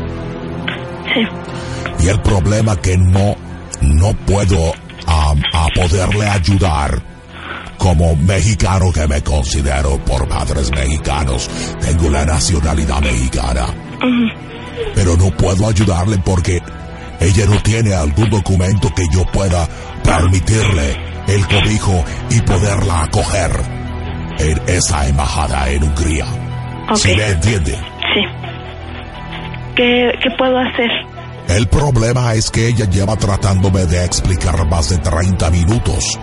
Sí. 1.13 2.05
Y 2.05 2.09
el 2.09 2.21
problema 2.23 2.77
que 2.77 2.97
no, 2.97 3.37
no 3.83 4.15
puedo 4.27 4.73
am, 5.07 5.43
a 5.53 5.67
poderle 5.75 6.29
ayudar 6.29 7.03
como 7.77 8.17
mexicano 8.17 8.91
que 8.91 9.07
me 9.07 9.23
considero 9.23 9.99
por 10.05 10.27
padres 10.27 10.71
mexicanos. 10.71 11.51
Tengo 11.81 12.09
la 12.09 12.25
nacionalidad 12.25 13.01
mexicana. 13.03 13.67
Pero 14.95 15.17
no 15.17 15.31
puedo 15.37 15.69
ayudarle 15.69 16.19
porque 16.25 16.63
ella 17.21 17.47
no 17.47 17.63
tiene 17.63 17.95
algún 17.95 18.31
documento 18.31 18.89
que 18.95 19.05
yo 19.13 19.25
pueda 19.27 19.69
permitirle 20.03 20.97
el 21.29 21.47
cobijo 21.47 22.05
y 22.31 22.41
poderla 22.41 23.03
acoger 23.05 23.51
en 24.39 24.61
esa 24.67 25.07
embajada 25.07 25.69
en 25.71 25.85
Hungría. 25.85 26.44
Ok. 26.91 26.97
¿Sí 26.97 27.15
me 27.15 27.27
entiende? 27.27 27.73
Sí. 27.73 28.21
¿Qué, 29.77 30.13
¿Qué 30.23 30.31
puedo 30.37 30.59
hacer? 30.59 30.91
El 31.49 31.67
problema 31.69 32.35
es 32.35 32.51
que 32.51 32.69
ella 32.69 32.89
lleva 32.89 33.17
tratándome 33.17 33.85
de 33.87 34.05
explicar 34.05 34.67
más 34.67 34.89
de 34.91 34.99
30 34.99 35.51
minutos. 35.51 36.19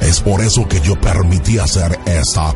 Es 0.00 0.20
por 0.20 0.40
eso 0.40 0.66
que 0.68 0.80
yo 0.80 0.98
permití 1.00 1.58
hacer 1.58 1.98
esta 2.06 2.54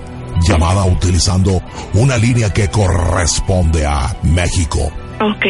llamada 0.48 0.84
utilizando 0.84 1.60
una 1.94 2.16
línea 2.16 2.50
que 2.52 2.68
corresponde 2.68 3.84
a 3.84 4.14
México. 4.22 4.90
Ok. 5.20 5.46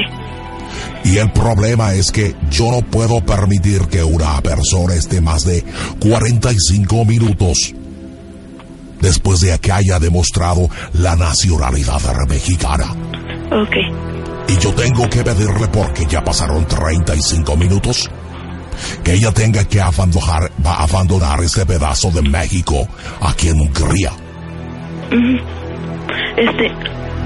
Y 1.04 1.18
el 1.18 1.30
problema 1.32 1.94
es 1.94 2.10
que 2.10 2.34
yo 2.50 2.70
no 2.70 2.82
puedo 2.82 3.20
permitir 3.24 3.82
que 3.88 4.02
una 4.02 4.40
persona 4.40 4.94
esté 4.94 5.20
más 5.20 5.44
de 5.44 5.64
45 6.00 7.04
minutos 7.04 7.74
después 9.00 9.40
de 9.40 9.58
que 9.58 9.72
haya 9.72 9.98
demostrado 9.98 10.68
la 10.94 11.16
nacionalidad 11.16 12.00
mexicana. 12.28 12.94
Ok. 13.50 13.76
Y 14.48 14.58
yo 14.58 14.72
tengo 14.74 15.08
que 15.08 15.22
pedirle 15.22 15.68
porque 15.68 16.04
ya 16.06 16.22
pasaron 16.24 16.66
35 16.66 17.56
minutos 17.56 18.10
que 19.02 19.14
ella 19.14 19.32
tenga 19.32 19.64
que 19.64 19.80
abandonar, 19.80 20.50
este 21.44 21.66
pedazo 21.66 22.10
de 22.10 22.22
México 22.22 22.86
aquí 23.20 23.48
en 23.48 23.60
Hungría. 23.60 24.12
Este, 26.36 26.70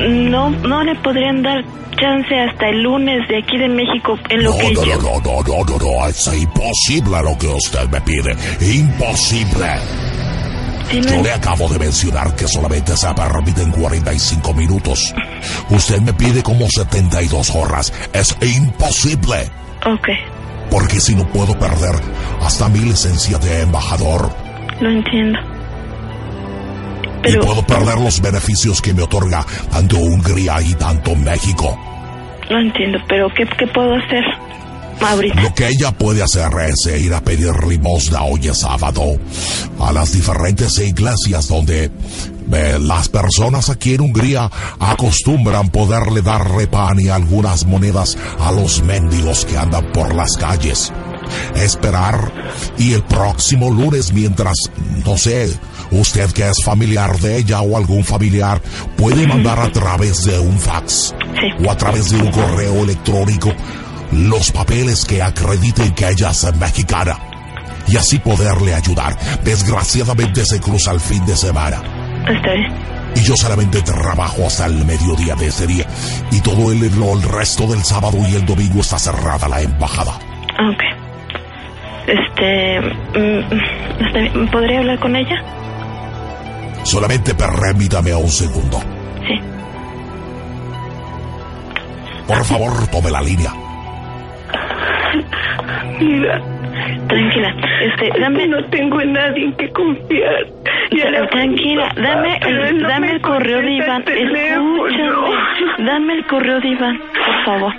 no, 0.09 0.51
no 0.51 0.83
le 0.85 0.95
podrían 0.97 1.43
dar 1.43 1.65
chance 1.97 2.35
hasta 2.35 2.69
el 2.69 2.83
lunes 2.83 3.27
de 3.29 3.39
aquí 3.39 3.57
de 3.57 3.69
México 3.69 4.19
en 4.31 4.43
lo 4.43 4.51
No, 4.51 4.59
que 4.59 4.73
no, 4.73 4.85
yo... 4.85 4.97
no, 4.97 5.21
no, 5.21 5.43
no, 5.43 5.65
no, 5.65 5.79
no, 5.79 6.09
es 6.09 6.27
imposible 6.35 7.23
lo 7.23 7.39
que 7.39 7.47
usted 7.47 7.89
me 7.89 8.01
pide. 8.01 8.35
Imposible. 8.61 9.69
No- 10.93 11.01
Yo 11.17 11.23
le 11.23 11.33
acabo 11.33 11.69
de 11.69 11.79
mencionar 11.79 12.35
que 12.37 12.47
solamente 12.47 12.97
se 12.97 13.13
permiten 13.15 13.71
45 13.73 14.55
minutos. 14.55 15.15
Usted 15.71 16.01
me 16.01 16.13
pide 16.13 16.43
como 16.43 16.67
72 16.69 17.51
horas. 17.55 17.93
Es 18.13 18.37
imposible. 18.43 19.51
Ok, 19.87 20.09
Porque 20.71 21.01
si 21.01 21.15
no 21.15 21.27
puedo 21.29 21.59
perder 21.59 21.95
hasta 22.43 22.69
mi 22.69 22.79
licencia 22.81 23.39
de 23.39 23.63
embajador 23.63 24.31
lo 24.81 24.91
entiendo. 24.91 25.39
y 27.23 27.23
Pero 27.33 27.45
puedo 27.45 27.67
perder 27.67 27.99
los 27.99 28.21
beneficios 28.21 28.81
que 28.83 28.93
me 28.95 29.03
otorga 29.03 29.45
tanto 29.71 29.97
Hungría 29.99 30.61
y 30.63 30.75
tanto 30.75 31.15
México. 31.15 31.79
lo 32.51 32.59
entiendo, 32.59 32.99
pero 33.09 33.29
¿qué, 33.35 33.47
qué 33.59 33.67
puedo 33.69 33.95
hacer 33.95 34.25
Lo 35.35 35.55
que 35.55 35.69
ella 35.69 35.93
puede 35.93 36.23
hacer 36.23 36.51
es 36.69 37.01
ir 37.01 37.13
a 37.15 37.21
pedir 37.23 37.53
limosna 37.67 38.23
hoy 38.23 38.49
es 38.49 38.59
sábado 38.61 39.19
a 39.81 39.93
las 39.93 40.13
diferentes 40.13 40.79
iglesias 40.79 41.49
donde 41.49 41.91
eh, 42.53 42.79
las 42.81 43.09
personas 43.09 43.71
aquí 43.71 43.95
en 43.95 44.03
Hungría 44.03 44.51
acostumbran 44.79 45.71
poderle 45.71 46.23
darle 46.23 46.67
pan 46.67 47.01
y 47.01 47.09
algunas 47.09 47.67
monedas 47.67 48.17
a 48.39 48.53
los 48.53 48.83
mendigos 48.83 49.45
que 49.45 49.57
andan 49.59 49.91
por 49.93 50.15
las 50.15 50.37
calles. 50.37 50.93
Esperar 51.57 52.33
y 52.79 52.93
el 52.93 53.03
próximo 53.05 53.71
lunes 53.71 54.13
mientras, 54.13 54.55
no 55.05 55.17
sé, 55.17 55.51
usted 55.91 56.31
que 56.33 56.49
es 56.49 56.63
familiar 56.63 57.19
de 57.19 57.39
ella 57.39 57.63
o 57.63 57.77
algún 57.77 58.05
familiar 58.05 58.61
puede 58.97 59.27
mandar 59.27 59.59
a 59.59 59.73
través 59.73 60.25
de 60.25 60.39
un 60.39 60.59
fax 60.59 61.15
Sí. 61.35 61.65
o 61.67 61.71
a 61.71 61.77
través 61.77 62.11
de 62.11 62.19
un 62.19 62.31
correo 62.31 62.85
electrónico 62.85 63.53
los 64.13 64.51
papeles 64.51 65.05
que 65.05 65.23
acrediten 65.23 65.95
que 65.95 66.09
ella 66.09 66.31
es 66.31 66.55
mexicana 66.57 67.19
y 67.87 67.97
así 67.97 68.19
poderle 68.19 68.75
ayudar. 68.75 69.17
Desgraciadamente 69.43 70.45
se 70.45 70.61
cruza 70.61 70.93
el 70.93 71.01
fin 71.01 71.25
de 71.27 71.37
semana 71.37 71.83
Está 72.29 72.53
bien. 72.53 72.73
y 73.17 73.21
yo 73.21 73.35
solamente 73.37 73.83
trabajo 73.83 74.47
hasta 74.47 74.67
el 74.67 74.85
mediodía 74.85 75.35
de 75.35 75.49
ese 75.49 75.67
día 75.67 75.87
y 76.31 76.41
todo 76.41 76.73
el, 76.73 77.23
resto 77.23 77.67
del 77.67 77.83
sábado 77.85 78.19
y 78.29 78.35
el 78.35 78.47
domingo 78.47 78.81
está 78.81 78.99
cerrada 78.99 79.49
la 79.49 79.61
embajada. 79.61 80.13
Ok. 80.13 80.83
Este... 82.07 82.81
bien. 84.13 84.51
¿Podría 84.51 84.79
hablar 84.81 84.99
con 85.01 85.17
ella? 85.17 85.37
Solamente 86.85 87.35
permítame 87.35 88.15
un 88.15 88.29
segundo. 88.29 88.79
Sí. 89.27 89.41
Por 92.27 92.45
favor, 92.45 92.87
tome 92.89 93.11
la 93.11 93.23
línea. 93.23 93.64
Mira, 96.01 96.41
Tranquila. 97.09 97.55
Este, 97.83 98.21
dame... 98.21 98.47
no 98.49 98.65
tengo 98.67 99.01
en 99.01 99.13
nadie 99.13 99.45
en 99.45 99.53
que 99.55 99.69
confiar. 99.71 100.47
Tranquila, 101.31 101.89
papá, 101.89 102.03
dame 102.03 102.39
el, 102.47 102.79
no 102.79 102.89
dame 102.89 103.07
me 103.07 103.13
el 103.15 103.21
correo 103.21 103.61
de 103.63 103.71
Iván. 103.73 104.05
Escúchame. 104.07 105.85
Dame 105.85 106.13
el 106.15 106.27
correo 106.27 106.61
de 106.61 106.69
Iván, 106.69 106.99
por 106.99 107.45
favor. 107.45 107.73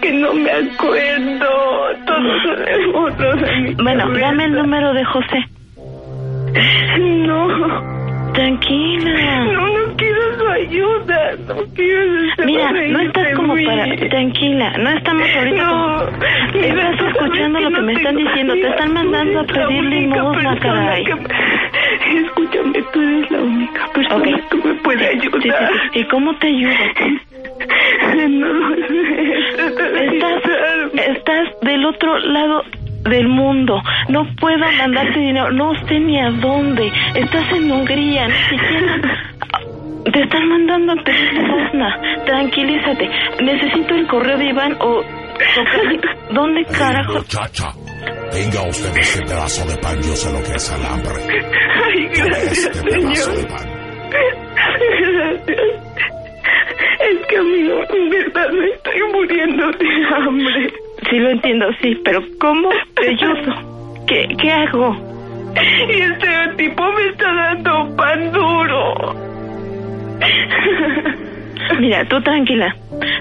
Que 0.00 0.12
no 0.12 0.32
me 0.34 0.50
acuerdo. 0.50 1.46
Todos 2.06 2.42
son 2.42 2.68
hermosos 2.68 3.48
en 3.50 3.62
mi 3.64 3.74
Bueno, 3.74 4.04
cabeza. 4.04 4.26
dame 4.26 4.44
el 4.44 4.52
número 4.52 4.94
de 4.94 5.04
José. 5.04 5.44
No. 6.98 8.00
Tranquila. 8.32 9.44
No, 9.44 9.66
no 9.68 9.79
ayuda. 10.62 11.36
No 11.48 11.54
quiero 11.74 12.46
Mira, 12.46 12.72
no 12.72 13.00
estás 13.00 13.34
como 13.36 13.54
para... 13.64 13.96
Tranquila, 14.08 14.72
no 14.78 14.90
estamos 14.90 15.28
ahorita... 15.36 15.64
No, 15.64 16.06
como- 16.06 16.18
mira, 16.54 16.90
Estás 16.90 17.08
escuchando 17.08 17.60
lo 17.60 17.68
que 17.68 17.74
no 17.76 17.82
me 17.82 17.92
están 17.94 18.16
diciendo. 18.16 18.54
Te 18.54 18.68
están 18.68 18.92
mandando 18.92 19.40
a 19.40 19.44
pedir 19.44 19.84
limosna, 19.84 20.58
caray. 20.58 21.04
que- 21.04 22.20
Escúchame, 22.22 22.82
tú 22.92 23.00
eres 23.00 23.30
la 23.30 23.38
única 23.38 23.88
persona 23.92 24.16
Ok. 24.16 24.48
que 24.50 24.68
me 24.68 24.74
puede 24.76 25.12
Sí, 25.12 25.20
sí, 25.20 25.28
ayudar. 25.28 25.70
sí. 25.92 26.00
¿Y 26.00 26.04
cómo 26.04 26.34
te 26.36 26.46
ayudo? 26.48 26.74
No 28.28 28.74
Estás, 30.00 30.42
estás 30.94 31.48
del 31.62 31.84
otro 31.84 32.18
lado 32.18 32.64
del 33.04 33.28
mundo. 33.28 33.82
No 34.08 34.26
puedo 34.40 34.58
mandarte 34.58 35.18
dinero, 35.18 35.50
no 35.52 35.74
sé 35.86 36.00
ni 36.00 36.18
a 36.20 36.30
dónde. 36.30 36.90
Estás 37.14 37.50
en 37.52 37.70
Hungría, 37.70 38.28
ni 38.28 38.34
siquiera 38.58 39.29
te 40.04 40.22
están 40.22 40.48
mandando 40.48 40.92
a 40.92 41.04
pedir 41.04 41.32
limosna. 41.32 42.00
Tranquilízate. 42.24 43.08
Necesito 43.42 43.94
el 43.94 44.06
correo 44.06 44.38
de 44.38 44.44
Iván 44.46 44.76
o... 44.80 45.02
¿Dónde 46.32 46.64
carajo? 46.66 47.14
muchacha, 47.14 47.68
tenga 48.30 48.62
usted 48.68 48.96
este 48.98 49.22
pedazo 49.24 49.66
de 49.66 49.76
pan, 49.78 49.96
yo 49.96 50.14
sé 50.14 50.32
lo 50.32 50.42
que 50.44 50.52
es 50.56 50.70
el 50.70 50.84
hambre. 50.86 51.14
Ay, 51.82 52.06
gracias, 52.08 52.66
este 52.66 52.82
pedazo 52.82 53.30
de 53.30 53.36
señor. 53.36 53.48
pan. 53.48 53.68
Gracias. 54.10 55.90
Es 57.00 57.26
que, 57.26 57.36
amigo, 57.36 57.80
en 57.88 58.10
verdad 58.10 58.50
me 58.52 58.66
estoy 58.68 59.00
muriendo 59.12 59.70
de 59.72 59.86
hambre. 60.14 60.72
Sí, 61.08 61.18
lo 61.18 61.30
entiendo, 61.30 61.66
sí, 61.80 61.96
pero 62.04 62.20
¿cómo 62.38 62.68
ayudo? 62.70 64.04
¿Qué, 64.06 64.28
qué 64.38 64.50
hago? 64.52 64.94
Y 65.88 66.00
este 66.00 66.28
tipo 66.58 66.82
me 66.92 67.06
está 67.08 67.32
dando 67.32 67.96
pan 67.96 68.30
duro. 68.32 69.29
Mira, 71.80 72.04
tú 72.08 72.20
tranquila. 72.22 72.74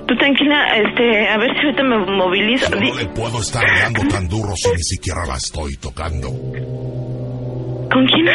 Tú 0.07 0.15
tranquila, 0.17 0.75
este, 0.77 1.29
a 1.29 1.37
ver 1.37 1.53
si 1.53 1.65
ahorita 1.65 1.83
me 1.83 1.97
movilizo. 1.97 2.75
No 2.75 2.95
le 2.95 3.05
puedo 3.07 3.39
estar 3.39 3.63
dando 3.81 4.01
tan 4.07 4.27
duro 4.27 4.55
si 4.55 4.69
ni 4.71 4.83
siquiera 4.83 5.25
la 5.25 5.35
estoy 5.35 5.77
tocando. 5.77 6.29
¿Con 7.91 8.05
quién? 8.07 8.27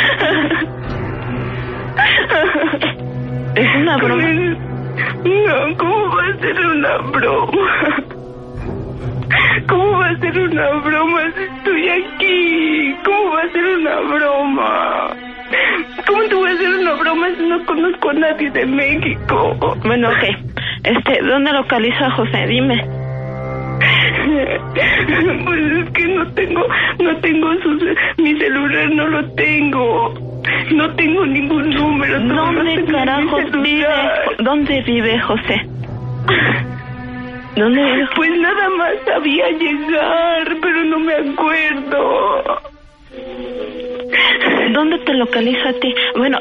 Es 3.54 3.68
una 3.76 3.96
broma. 3.98 4.22
No, 5.24 5.76
¿cómo 5.78 6.16
va 6.16 6.26
a 6.26 6.40
ser 6.40 6.58
una 6.66 6.96
broma? 6.98 8.04
¿Cómo 9.68 9.90
va 9.98 10.08
a 10.08 10.18
ser 10.18 10.38
una 10.38 10.70
broma 10.80 11.32
si 11.36 11.42
estoy 11.42 11.88
aquí? 11.88 12.96
¿Cómo 13.04 13.30
va 13.32 13.42
a 13.42 13.52
ser 13.52 13.64
una 13.64 14.00
broma? 14.00 15.33
¿Cómo 16.06 16.22
te 16.24 16.34
voy 16.34 16.50
a 16.50 16.54
hacer 16.54 16.68
una 16.68 16.94
broma 16.94 17.28
si 17.36 17.42
no 17.46 17.64
conozco 17.66 18.10
a 18.10 18.14
nadie 18.14 18.50
de 18.50 18.66
México? 18.66 19.56
Bueno, 19.84 20.08
ok. 20.08 20.24
Este, 20.84 21.22
¿dónde 21.22 21.52
localizo 21.52 22.04
a 22.04 22.10
José? 22.10 22.46
Dime. 22.46 22.84
Pues 25.44 25.60
es 25.72 25.90
que 25.90 26.06
no 26.06 26.26
tengo, 26.32 26.66
no 27.02 27.16
tengo 27.18 27.54
su, 27.62 28.22
mi 28.22 28.38
celular 28.38 28.90
no 28.90 29.08
lo 29.08 29.30
tengo. 29.34 30.14
No 30.72 30.94
tengo 30.94 31.26
ningún 31.26 31.70
número. 31.70 32.20
¿Dónde 32.20 32.84
carajos 32.84 33.50
vive? 33.62 33.86
¿Dónde 34.40 34.82
vive 34.82 35.18
José? 35.20 35.66
¿Dónde 37.56 37.82
vive? 37.82 38.06
Pues 38.14 38.30
nada 38.38 38.68
más 38.70 38.92
sabía 39.06 39.50
llegar, 39.50 40.56
pero 40.60 40.84
no 40.84 40.98
me 40.98 41.14
acuerdo. 41.14 42.60
¿Dónde 44.72 44.98
te 45.00 45.14
localizo 45.14 45.68
a 45.68 45.72
ti? 45.74 45.94
Bueno, 46.16 46.38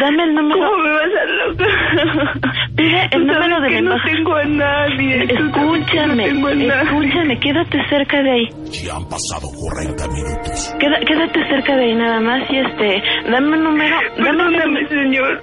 dame 0.00 0.22
el 0.24 0.34
número. 0.34 0.70
¿Cómo 0.70 0.82
me 0.82 0.90
vas 0.90 1.02
a 1.02 1.24
lograr? 1.26 2.40
Pide 2.76 3.08
el 3.12 3.26
número 3.26 3.60
de 3.60 3.68
que 3.68 3.74
la 3.74 3.80
no 3.80 3.90
embajada. 3.92 4.12
tengo 4.14 4.34
a 4.34 4.44
nadie. 4.44 5.24
Escúchame, 5.24 6.16
no 6.16 6.24
tengo 6.24 6.48
a 6.48 6.54
nadie. 6.54 6.82
escúchame, 6.82 7.40
quédate 7.40 7.88
cerca 7.88 8.22
de 8.22 8.30
ahí. 8.30 8.48
Ya 8.84 8.96
han 8.96 9.08
pasado 9.08 9.48
40 9.54 10.08
minutos. 10.08 10.74
Queda- 10.78 11.00
quédate 11.00 11.48
cerca 11.48 11.76
de 11.76 11.84
ahí 11.84 11.94
nada 11.94 12.20
más 12.20 12.42
y 12.50 12.56
este, 12.58 13.02
dame 13.30 13.56
un 13.56 13.64
número, 13.64 13.96
dame 14.16 14.30
un 14.30 14.36
Perdóname, 14.36 14.64
número, 14.66 14.88
señor. 14.88 15.42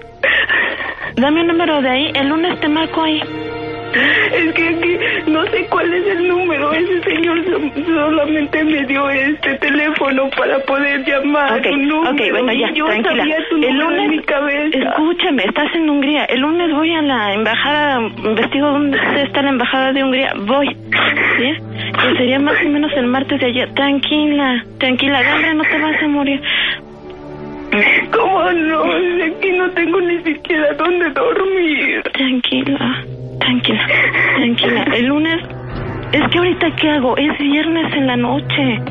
dame 1.18 1.42
un 1.42 1.48
número 1.48 1.82
de 1.82 1.90
ahí, 1.90 2.12
el 2.16 2.28
lunes 2.30 2.60
te 2.60 2.68
marco 2.70 3.04
ahí. 3.04 3.20
Es 4.34 4.54
que 4.54 4.68
aquí 4.70 5.32
no 5.32 5.46
sé 5.48 5.66
cuál 5.70 5.94
es 5.94 6.06
el 6.08 6.28
número. 6.28 6.74
Ese 6.74 7.02
señor 7.04 7.44
so- 7.46 7.84
solamente 7.86 8.64
me 8.64 8.86
dio 8.86 9.10
este 9.10 9.56
teléfono 9.56 10.30
para 10.38 10.60
poder 10.60 11.04
llamar. 11.06 11.60
Ok, 11.60 11.68
número, 11.78 12.12
ok, 12.12 12.22
bueno, 12.32 12.54
ya, 12.54 12.72
yo 12.74 12.86
tranquila. 12.86 13.18
sabía 13.18 13.38
tu 13.50 13.56
El 13.58 13.62
número 13.78 13.90
en 14.02 14.10
mi 14.10 14.16
lunes, 14.18 14.25
cabeza. 14.25 14.78
escúchame, 14.90 15.44
estás 15.46 15.75
en 15.75 15.90
Hungría. 15.90 16.25
El 16.25 16.42
lunes 16.42 16.72
voy 16.74 16.92
a 16.94 17.02
la 17.02 17.34
embajada, 17.34 18.02
investigo 18.02 18.68
dónde 18.68 18.98
está 19.24 19.42
la 19.42 19.50
embajada 19.50 19.94
de 19.94 20.04
Hungría. 20.04 20.34
Voy, 20.46 20.68
¿sí? 21.38 21.54
Que 22.02 22.18
sería 22.18 22.40
más 22.40 22.56
o 22.66 22.70
menos 22.70 22.92
el 22.98 23.08
martes 23.08 23.40
de 23.40 23.46
ayer. 23.48 23.74
Tranquila, 23.74 24.64
tranquila, 24.80 25.22
de 25.22 25.28
hambre 25.30 25.54
no 25.54 25.64
te 25.64 25.78
vas 25.80 26.02
a 26.04 26.08
morir. 26.08 26.41
¿Cómo 28.12 28.52
no? 28.52 28.84
Aquí 28.84 29.52
no 29.58 29.69
tengo 29.72 30.00
ni 30.02 30.17
siquiera 30.24 30.74
dónde 30.74 31.10
dormir. 31.10 32.02
Tranquila, 32.13 33.04
tranquila, 33.45 33.88
tranquila. 34.38 34.84
El 34.95 35.05
lunes, 35.05 35.41
es 36.12 36.27
que 36.29 36.38
ahorita 36.38 36.75
qué 36.75 36.89
hago? 36.89 37.17
Es 37.17 37.38
viernes 37.38 37.93
en 37.93 38.08
la 38.08 38.17
noche. 38.17 38.81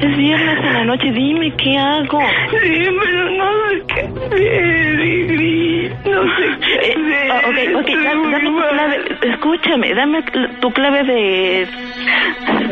Es 0.00 0.16
viernes 0.16 0.58
en 0.64 0.72
la 0.72 0.84
noche, 0.84 1.10
dime 1.12 1.52
qué 1.56 1.76
hago. 1.78 2.20
Sí, 2.50 2.88
pero 3.02 3.30
no 3.30 3.50
sé 3.68 3.84
qué 3.88 4.00
hacer. 4.00 5.96
No 6.04 6.22
sé 6.36 6.58
qué 6.60 6.88
Eh, 6.88 6.94
hacer. 6.96 7.30
ah, 7.30 7.40
ok, 7.48 7.76
ok, 7.80 7.88
Estoy 7.88 8.04
da- 8.04 8.14
muy 8.14 8.32
dame 8.32 8.44
tu 8.44 8.56
clave, 8.56 8.96
escúchame, 9.22 9.94
dame 9.94 10.22
tu 10.60 10.70
clave 10.72 11.04
de, 11.04 11.68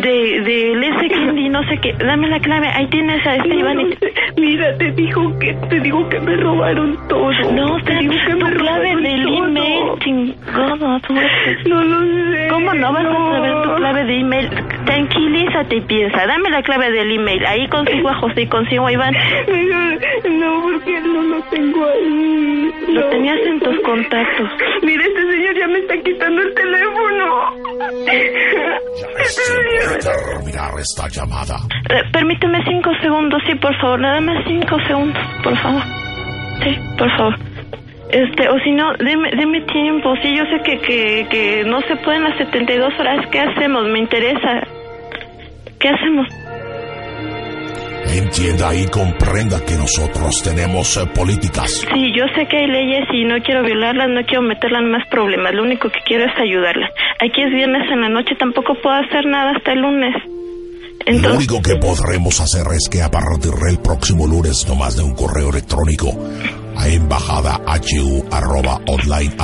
de, 0.03 0.41
de 0.41 0.87
ese 0.89 1.09
candy, 1.09 1.49
no 1.49 1.63
sé 1.69 1.79
qué, 1.79 1.93
dame 2.05 2.29
la 2.29 2.41
clave, 2.41 2.69
ahí 2.69 2.87
tienes 2.89 3.25
a 3.27 3.37
este 3.37 3.55
Iván. 3.55 3.77
no 3.77 3.89
sé. 4.01 4.13
Mira, 4.37 4.77
te 4.79 4.91
digo 4.93 5.39
que 5.39 5.53
te 5.69 5.81
digo 5.81 6.09
que 6.09 6.21
me 6.21 6.37
robaron 6.37 6.99
todo. 7.09 7.31
No, 7.53 7.79
te 7.83 7.95
digo 7.97 8.15
que 8.27 8.33
tu 8.33 8.45
me 8.47 8.53
clave 8.55 8.93
robaron 8.95 9.03
del 9.03 9.23
todo. 9.25 9.47
email, 9.47 9.83
chingado, 10.01 11.01
tú 11.01 11.15
No 11.67 11.83
lo 11.85 12.01
sé. 12.33 12.49
¿Cómo 12.49 12.75
no 12.75 12.93
vas 12.93 13.05
a 13.05 13.33
saber 13.33 13.63
tu 13.63 13.75
clave 13.77 14.05
de 14.05 14.19
email? 14.21 14.49
Tranquilízate 14.91 15.77
y 15.77 15.81
piensa, 15.83 16.27
dame 16.27 16.51
la 16.51 16.63
clave 16.63 16.91
del 16.91 17.13
email, 17.13 17.47
ahí 17.47 17.69
consigo 17.69 18.09
a 18.09 18.15
José 18.17 18.43
y 18.43 18.47
consigo 18.49 18.89
a 18.89 18.93
Iván. 18.93 19.15
No, 20.29 20.63
porque 20.63 21.01
no 21.01 21.23
lo 21.23 21.43
tengo 21.45 21.85
ahí. 21.87 22.75
Lo 22.89 23.09
tenías 23.09 23.39
en 23.47 23.61
tus 23.61 23.79
contactos. 23.83 24.49
Mira, 24.83 25.05
este 25.05 25.21
señor 25.31 25.57
ya 25.57 25.69
me 25.69 25.79
está 25.79 25.97
quitando 26.03 26.43
el 26.43 26.55
teléfono. 26.55 27.55
Terminar 30.03 30.73
esta 30.81 31.07
llamada. 31.09 31.57
Eh, 31.89 32.03
permíteme 32.13 32.59
cinco 32.65 32.91
segundos, 33.01 33.41
sí, 33.47 33.55
por 33.55 33.77
favor, 33.81 34.01
nada 34.01 34.21
más 34.21 34.45
cinco 34.45 34.77
segundos, 34.89 35.23
por 35.45 35.57
favor. 35.59 35.83
Sí, 36.65 36.77
por 36.99 37.17
favor. 37.17 37.37
Este, 38.11 38.49
o 38.49 38.59
si 38.59 38.73
no, 38.73 38.93
deme, 38.95 39.31
deme 39.37 39.61
tiempo. 39.61 40.17
Sí, 40.21 40.37
yo 40.37 40.45
sé 40.47 40.61
que, 40.65 40.81
que, 40.81 41.27
que 41.31 41.65
no 41.65 41.81
se 41.83 41.95
pueden 41.95 42.25
las 42.25 42.37
72 42.39 42.93
horas. 42.99 43.25
¿Qué 43.31 43.39
hacemos? 43.39 43.87
Me 43.87 44.01
interesa. 44.01 44.67
¿Qué 45.81 45.89
hacemos? 45.89 46.27
Entienda 48.13 48.75
y 48.75 48.87
comprenda 48.87 49.65
que 49.65 49.75
nosotros 49.77 50.43
tenemos 50.43 50.97
eh, 50.97 51.07
políticas. 51.15 51.71
Sí, 51.93 52.13
yo 52.17 52.25
sé 52.35 52.47
que 52.49 52.57
hay 52.57 52.67
leyes 52.67 53.07
y 53.13 53.25
no 53.25 53.37
quiero 53.45 53.63
violarlas, 53.63 54.09
no 54.11 54.23
quiero 54.27 54.43
meterlas 54.43 54.83
en 54.83 54.91
más 54.91 55.07
problemas. 55.09 55.55
Lo 55.55 55.63
único 55.63 55.89
que 55.91 56.01
quiero 56.07 56.25
es 56.25 56.33
ayudarlas. 56.39 56.91
Aquí 57.21 57.41
es 57.43 57.53
viernes 57.53 57.83
en 57.93 58.01
la 58.01 58.09
noche, 58.09 58.35
tampoco 58.39 58.75
puedo 58.83 58.97
hacer 58.97 59.27
nada 59.27 59.53
hasta 59.57 59.73
el 59.73 59.81
lunes. 59.81 60.15
Lo 61.07 61.17
Entonces, 61.17 61.39
único 61.39 61.63
que 61.63 61.77
podremos 61.77 62.41
hacer 62.41 62.67
es 62.75 62.89
que 62.91 63.03
a 63.03 63.11
partir 63.11 63.53
del 63.53 63.79
próximo 63.79 64.27
lunes, 64.27 64.67
no 64.69 64.75
más 64.75 64.97
de 64.97 65.03
un 65.03 65.15
correo 65.15 65.51
electrónico 65.51 66.09
a 66.77 66.89
embajada 66.89 67.61
hu 67.81 68.25
arroba 68.31 68.81
online 68.87 69.35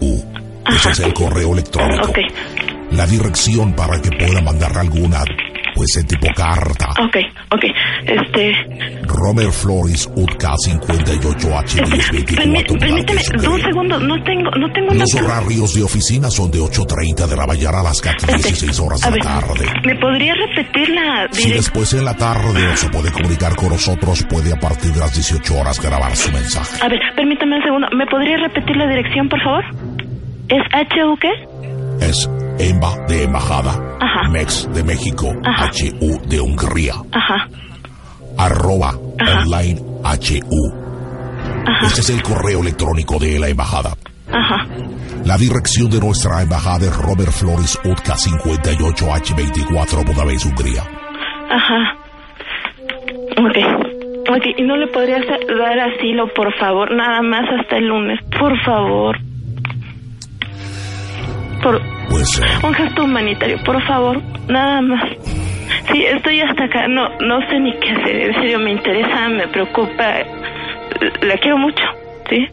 hu. 0.00 0.22
Ese 0.68 0.90
es 0.90 1.00
el 1.00 1.14
correo 1.14 1.52
electrónico. 1.54 2.10
ok, 2.10 2.18
La 2.92 3.06
dirección 3.06 3.74
para 3.74 4.00
que 4.02 4.10
pueda 4.10 4.40
mandar 4.42 4.76
alguna, 4.76 5.24
pues 5.78 5.96
en 5.96 6.06
tipo 6.08 6.26
carta. 6.34 6.88
ok, 7.00 7.16
ok. 7.54 7.64
Este, 8.04 8.52
Romer 9.06 9.52
Flores 9.52 10.08
Utka 10.16 10.52
58H 10.66 11.76
permí- 11.76 11.96
1024 11.96 12.78
permíteme 12.78 13.20
dos 13.42 13.62
segundos, 13.62 14.02
no 14.02 14.22
tengo, 14.24 14.50
no 14.58 14.72
tengo. 14.72 14.94
Los 14.94 15.14
horarios 15.14 15.74
de 15.74 15.82
oficina 15.84 16.30
son 16.30 16.50
de 16.50 16.58
8.30 16.58 17.26
de 17.28 17.36
la 17.36 17.46
mañana 17.46 17.80
a 17.80 17.82
las 17.84 18.00
16 18.02 18.80
horas 18.80 19.00
de 19.00 19.10
la 19.18 19.24
tarde. 19.24 19.66
¿me 19.84 19.94
podría 19.96 20.34
repetir 20.34 20.88
la 20.90 21.28
Si 21.30 21.50
después 21.52 21.92
en 21.94 22.04
la 22.04 22.14
tarde 22.14 22.60
no 22.66 22.76
se 22.76 22.88
puede 22.88 23.12
comunicar 23.12 23.54
con 23.54 23.68
nosotros, 23.70 24.24
puede 24.28 24.52
a 24.52 24.58
partir 24.58 24.92
de 24.92 25.00
las 25.00 25.14
18 25.14 25.58
horas 25.60 25.80
grabar 25.80 26.14
su 26.16 26.32
mensaje. 26.32 26.84
A 26.84 26.88
ver, 26.88 26.98
permítame 27.14 27.56
un 27.56 27.62
segundo. 27.62 27.86
¿Me 27.96 28.06
podría 28.06 28.36
repetir 28.38 28.76
la 28.76 28.88
dirección, 28.88 29.28
por 29.28 29.40
favor? 29.42 29.64
¿Es 30.48 30.62
HU 30.72 31.16
qué? 31.20 32.06
Es 32.06 32.28
EMBA 32.58 33.06
de 33.08 33.24
Embajada, 33.24 33.78
Ajá. 34.00 34.28
MEX 34.30 34.68
de 34.72 34.84
México, 34.84 35.32
Ajá. 35.44 35.70
HU 35.72 36.20
de 36.28 36.40
Hungría, 36.40 36.94
Ajá, 37.12 37.48
arroba 38.38 38.92
online 38.92 39.80
HU. 40.04 40.72
ajá, 41.66 41.86
Este 41.86 42.00
es 42.00 42.10
el 42.10 42.22
correo 42.22 42.60
electrónico 42.60 43.18
de 43.18 43.38
la 43.38 43.48
embajada. 43.48 43.94
ajá. 44.32 44.66
La 45.24 45.36
dirección 45.36 45.90
de 45.90 45.98
nuestra 46.00 46.40
embajada 46.42 46.86
es 46.86 46.96
Robert 46.96 47.32
Flores 47.32 47.78
Utka 47.84 48.14
58H24 48.14 50.04
Budapest, 50.06 50.46
Hungría. 50.46 50.82
Ajá. 51.50 51.96
Ok. 53.36 53.56
Ok, 54.30 54.44
¿y 54.58 54.62
no 54.62 54.76
le 54.76 54.86
podrías 54.88 55.22
dar 55.26 55.78
asilo, 55.80 56.28
por 56.34 56.54
favor? 56.58 56.94
Nada 56.94 57.20
más 57.22 57.44
hasta 57.60 57.76
el 57.78 57.88
lunes, 57.88 58.20
por 58.38 58.56
favor. 58.64 59.16
Por 61.62 61.80
Pues 62.08 62.40
un 62.62 62.74
gesto 62.74 63.04
humanitario, 63.04 63.58
por 63.64 63.80
favor. 63.86 64.20
Nada 64.48 64.80
más. 64.80 65.02
Sí, 65.92 66.04
estoy 66.04 66.40
hasta 66.40 66.64
acá, 66.64 66.86
no, 66.88 67.08
no 67.20 67.40
sé 67.48 67.58
ni 67.60 67.72
qué 67.80 67.90
hacer, 67.90 68.16
en 68.16 68.34
serio 68.34 68.58
me 68.58 68.72
interesa, 68.72 69.28
me 69.28 69.46
preocupa, 69.48 70.04
la 71.22 71.34
quiero 71.40 71.58
mucho, 71.58 71.82
¿sí? 72.28 72.46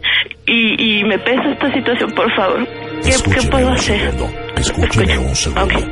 Y, 0.46 1.00
y 1.00 1.04
me 1.06 1.18
pesa 1.20 1.50
esta 1.52 1.72
situación, 1.74 2.12
por 2.12 2.34
favor. 2.36 2.68
¿Qué, 3.04 3.12
¿qué 3.34 3.48
puedo 3.50 3.70
hacer? 3.72 4.00
segundo. 4.12 4.30
Escúcheme 4.58 5.06
Escucha. 5.14 5.20
un 5.30 5.36
segundo. 5.36 5.76
Ok. 5.78 5.84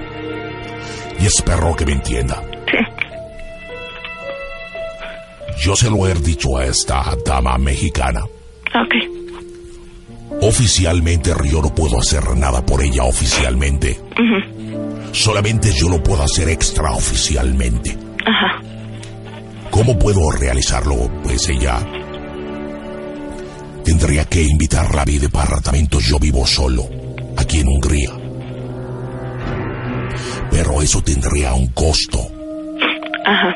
Y 1.19 1.25
espero 1.25 1.75
que 1.75 1.85
me 1.85 1.91
entienda. 1.93 2.41
Sí, 2.69 2.77
Yo 5.65 5.75
se 5.75 5.89
lo 5.89 6.05
he 6.07 6.13
dicho 6.15 6.57
a 6.57 6.65
esta 6.65 7.03
dama 7.25 7.57
mexicana. 7.57 8.21
ok. 8.23 9.22
Oficialmente 10.41 11.33
yo 11.45 11.61
no 11.61 11.73
puedo 11.73 11.99
hacer 11.99 12.35
nada 12.35 12.65
por 12.65 12.83
ella 12.83 13.03
oficialmente. 13.03 13.99
Solamente 15.11 15.71
yo 15.71 15.89
lo 15.89 16.01
puedo 16.01 16.23
hacer 16.23 16.49
extraoficialmente. 16.49 17.97
Ajá. 18.25 18.61
¿Cómo 19.69 19.97
puedo 19.97 20.31
realizarlo? 20.31 21.09
Pues 21.23 21.47
ella 21.49 21.79
tendría 23.83 24.25
que 24.25 24.41
invitarla 24.43 25.01
a 25.01 25.05
mi 25.05 25.17
departamento. 25.17 25.99
Yo 25.99 26.19
vivo 26.19 26.45
solo, 26.45 26.87
aquí 27.37 27.59
en 27.59 27.67
Hungría. 27.67 28.11
Pero 30.51 30.81
eso 30.81 31.01
tendría 31.01 31.53
un 31.53 31.67
costo. 31.67 32.19
Ajá. 33.25 33.55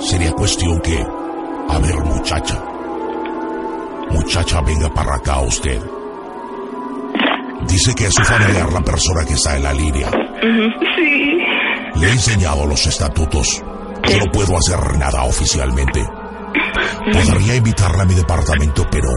Sería 0.00 0.32
cuestión 0.32 0.80
que, 0.80 0.98
a 1.68 1.78
ver 1.78 1.96
muchacha, 2.04 2.62
muchacha 4.10 4.60
venga 4.62 4.88
para 4.90 5.16
acá 5.16 5.40
usted. 5.40 5.80
Dice 7.66 7.94
que 7.94 8.06
es 8.06 8.14
su 8.14 8.24
familiar 8.24 8.72
la 8.72 8.80
persona 8.80 9.24
que 9.26 9.34
está 9.34 9.56
en 9.56 9.62
la 9.62 9.72
línea. 9.72 10.10
Sí. 10.96 11.38
Le 11.96 12.06
he 12.06 12.12
enseñado 12.12 12.66
los 12.66 12.86
estatutos. 12.86 13.62
Yo 14.08 14.18
no 14.18 14.32
puedo 14.32 14.56
hacer 14.56 14.98
nada 14.98 15.22
oficialmente. 15.24 16.04
Podría 17.12 17.56
invitarla 17.56 18.02
a 18.02 18.06
mi 18.06 18.14
departamento, 18.14 18.84
pero, 18.90 19.08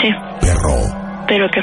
Sí, 0.00 0.10
pero, 0.40 1.24
pero 1.26 1.48
que... 1.50 1.60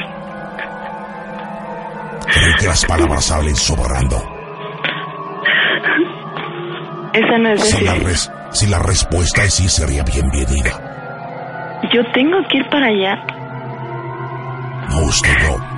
creo 2.32 2.54
que 2.58 2.66
las 2.66 2.84
palabras 2.84 3.24
salen 3.24 3.56
sobrando. 3.56 4.16
Esa 7.12 7.38
no 7.38 7.52
es 7.52 7.60
decisión. 7.62 8.41
Si 8.52 8.66
la 8.66 8.78
respuesta 8.78 9.44
es 9.44 9.54
sí, 9.54 9.68
sería 9.68 10.02
bienvenida. 10.04 11.80
Yo 11.92 12.00
tengo 12.12 12.38
que 12.48 12.58
ir 12.58 12.68
para 12.70 12.86
allá. 12.86 13.16
No, 14.88 15.04
usted 15.06 15.34
no. 15.42 15.72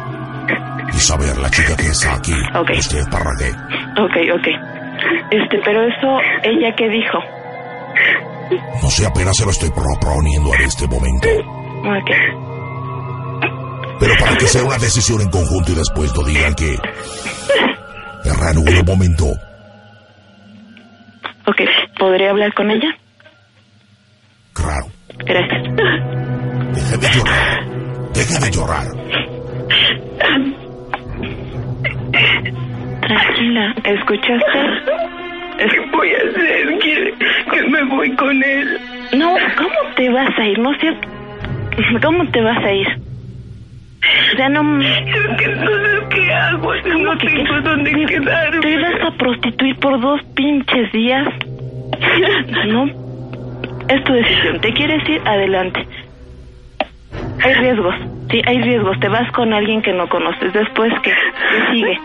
Y 0.93 0.99
saber 0.99 1.37
la 1.39 1.51
chica 1.51 1.77
que 1.77 1.87
está 1.87 2.15
aquí. 2.15 2.35
Ok. 2.55 2.71
¿Usted 2.79 3.05
para 3.11 3.31
qué? 3.39 3.51
Ok, 4.01 4.17
ok. 4.35 4.47
Este, 5.31 5.59
pero 5.65 5.83
eso, 5.83 6.19
¿ella 6.43 6.75
qué 6.77 6.89
dijo? 6.89 7.19
No 8.83 8.91
sé, 8.91 9.07
apenas 9.07 9.37
se 9.37 9.45
lo 9.45 9.51
estoy 9.51 9.71
proponiendo 9.71 10.55
en 10.55 10.63
este 10.63 10.87
momento. 10.87 11.29
Ok. 11.29 12.11
Pero 14.01 14.15
para 14.19 14.37
que 14.37 14.47
sea 14.47 14.65
una 14.65 14.79
decisión 14.79 15.21
en 15.21 15.31
conjunto 15.31 15.73
y 15.73 15.75
después 15.77 16.15
no 16.15 16.23
digan 16.25 16.55
que... 16.55 16.77
Erran 18.25 18.59
un 18.59 18.85
momento. 18.85 19.27
Ok, 21.47 21.61
¿podría 21.99 22.31
hablar 22.31 22.53
con 22.55 22.71
ella? 22.71 22.89
Claro. 24.55 24.87
Gracias. 25.19 25.63
Deje 26.75 26.97
de 26.97 27.09
llorar. 27.15 27.65
Deje 28.15 28.39
de 28.41 28.51
llorar. 28.51 28.87
Tranquila, 33.01 33.75
¿escuchaste? 33.85 34.61
¿Qué 35.59 35.81
voy 35.93 36.11
a 36.11 36.17
hacer? 36.17 36.79
Quiere 36.81 37.15
que 37.53 37.63
me 37.69 37.85
voy 37.85 38.17
con 38.17 38.43
él. 38.43 38.81
No, 39.13 39.35
¿cómo 39.57 39.95
te 39.97 40.09
vas 40.11 40.39
a 40.39 40.47
ir? 40.47 40.59
No 40.59 40.73
sé. 40.79 40.97
¿Cómo 42.03 42.27
te 42.31 42.41
vas 42.41 42.65
a 42.65 42.73
ir? 42.73 43.04
Ya 44.39 44.49
no... 44.49 44.81
Es 44.81 45.03
que 45.39 45.49
no 45.49 45.67
sé 45.67 46.09
qué 46.11 46.33
hago. 46.33 46.75
No 46.99 47.19
que- 47.19 47.27
tengo 47.29 47.61
dónde 47.61 47.91
¿Te 47.91 48.07
quedarme. 48.07 48.79
vas 48.83 49.03
a 49.03 49.11
prostituir 49.17 49.77
por 49.77 50.01
dos 50.01 50.23
pinches 50.35 50.91
días? 50.93 51.29
No. 52.67 52.85
Es 53.89 54.05
tu 54.05 54.13
decisión. 54.13 54.61
¿Te 54.61 54.73
quieres 54.73 55.09
ir? 55.09 55.21
Adelante. 55.27 55.87
Hay 57.43 57.55
riesgos. 57.55 57.95
Sí, 58.31 58.43
hay 58.47 58.63
riesgos. 58.63 58.99
Te 59.01 59.09
vas 59.09 59.31
con 59.33 59.53
alguien 59.53 59.83
que 59.83 59.93
no 59.93 60.09
conoces. 60.09 60.53
Después, 60.53 60.93
¿qué? 61.03 61.11
¿Qué 61.13 61.73
sigue? 61.73 61.99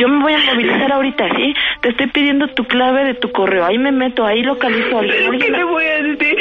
Yo 0.00 0.08
me 0.08 0.22
voy 0.22 0.32
a 0.32 0.38
movilizar 0.52 0.92
ahorita, 0.92 1.24
¿sí? 1.36 1.54
Te 1.80 1.88
estoy 1.90 2.06
pidiendo 2.08 2.46
tu 2.48 2.64
clave 2.64 3.04
de 3.04 3.14
tu 3.14 3.30
correo. 3.32 3.64
Ahí 3.66 3.78
me 3.78 3.90
meto, 3.92 4.24
ahí 4.24 4.42
localizo 4.42 4.96
a 4.96 5.00
alguien. 5.00 5.16
¿Pero 5.30 5.38
qué 5.38 5.50
le 5.50 5.64
voy 5.64 5.84
a 5.84 6.02
decir? 6.02 6.36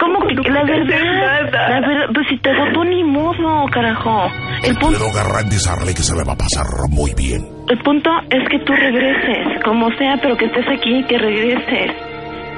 ¿Cómo 0.00 0.20
que 0.26 0.34
la 0.50 0.64
verdad? 0.64 1.00
nada. 1.02 1.80
La 1.80 1.86
verdad, 1.86 2.06
pues 2.14 2.26
si 2.28 2.38
te 2.38 2.50
votó 2.54 2.84
ni 2.84 3.04
modo, 3.04 3.66
carajo. 3.70 4.30
El 4.64 4.76
punto, 4.76 4.98
Puedo 4.98 5.12
garantizarle 5.12 5.92
que 5.94 6.02
se 6.02 6.16
le 6.16 6.24
va 6.24 6.32
a 6.32 6.36
pasar 6.36 6.64
muy 6.90 7.12
bien. 7.16 7.42
el 7.68 7.78
punto 7.80 8.10
es 8.30 8.48
que 8.48 8.58
tú 8.60 8.72
regreses, 8.72 9.62
como 9.64 9.90
sea, 9.96 10.16
pero 10.22 10.36
que 10.36 10.46
estés 10.46 10.66
aquí, 10.68 11.04
que 11.04 11.18
regreses. 11.18 11.90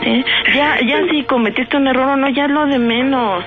¿Sí? 0.05 0.25
Ya, 0.55 0.79
ya 0.87 0.99
si 1.11 1.25
cometiste 1.25 1.77
un 1.77 1.89
error 1.89 2.11
o 2.11 2.17
no, 2.17 2.29
ya 2.31 2.47
lo 2.47 2.67
de 2.67 2.79
menos. 2.79 3.45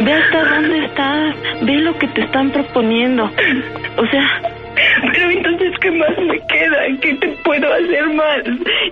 Ve 0.00 0.12
hasta 0.12 0.44
dónde 0.54 0.84
estás, 0.86 1.36
ve 1.62 1.74
lo 1.80 1.96
que 1.98 2.08
te 2.08 2.22
están 2.22 2.50
proponiendo. 2.50 3.24
O 3.24 4.06
sea, 4.06 4.40
Pero 5.12 5.30
entonces, 5.30 5.72
¿qué 5.80 5.90
más 5.90 6.18
me 6.18 6.38
queda? 6.46 6.78
¿Qué 7.00 7.14
te 7.14 7.28
puedo 7.44 7.72
hacer 7.72 8.06
más? 8.14 8.42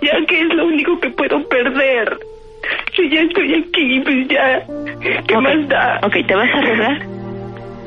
Ya 0.02 0.26
que 0.26 0.40
es 0.40 0.48
lo 0.54 0.66
único 0.66 0.98
que 1.00 1.10
puedo 1.10 1.46
perder. 1.48 2.18
Si 2.94 3.08
ya 3.08 3.22
estoy 3.22 3.54
aquí, 3.54 4.00
pues 4.00 4.28
ya. 4.28 4.62
¿Qué 5.26 5.36
más 5.36 5.68
da? 5.68 6.00
ok, 6.02 6.16
¿te 6.26 6.34
vas 6.34 6.50
a 6.54 6.58
arreglar? 6.58 7.02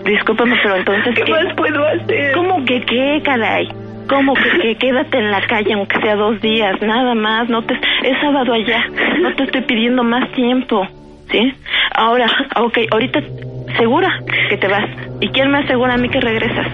Discúlpame, 0.05 0.55
pero 0.61 0.75
entonces, 0.75 1.15
¿Qué 1.15 1.23
¿qué? 1.23 1.31
más 1.31 1.53
puedo 1.55 1.85
hacer? 1.85 2.33
¿Cómo 2.33 2.63
que 2.65 2.81
qué, 2.81 3.21
caray? 3.23 3.67
¿Cómo 4.07 4.33
que, 4.35 4.59
que 4.61 4.75
quédate 4.79 5.17
en 5.17 5.31
la 5.31 5.41
calle 5.41 5.73
aunque 5.73 5.99
sea 6.01 6.15
dos 6.15 6.39
días? 6.41 6.79
Nada 6.81 7.15
más, 7.15 7.49
no 7.49 7.63
te... 7.63 7.73
Es 7.73 8.19
sábado 8.21 8.53
allá, 8.53 8.85
no 9.19 9.33
te 9.35 9.43
estoy 9.43 9.61
pidiendo 9.61 10.03
más 10.03 10.31
tiempo, 10.33 10.87
¿sí? 11.31 11.53
Ahora, 11.95 12.27
ok, 12.55 12.77
ahorita, 12.91 13.21
¿segura 13.77 14.19
que 14.49 14.57
te 14.57 14.67
vas? 14.67 14.85
¿Y 15.21 15.29
quién 15.29 15.49
me 15.49 15.59
asegura 15.59 15.95
a 15.95 15.97
mí 15.97 16.09
que 16.09 16.19
regresas? 16.19 16.67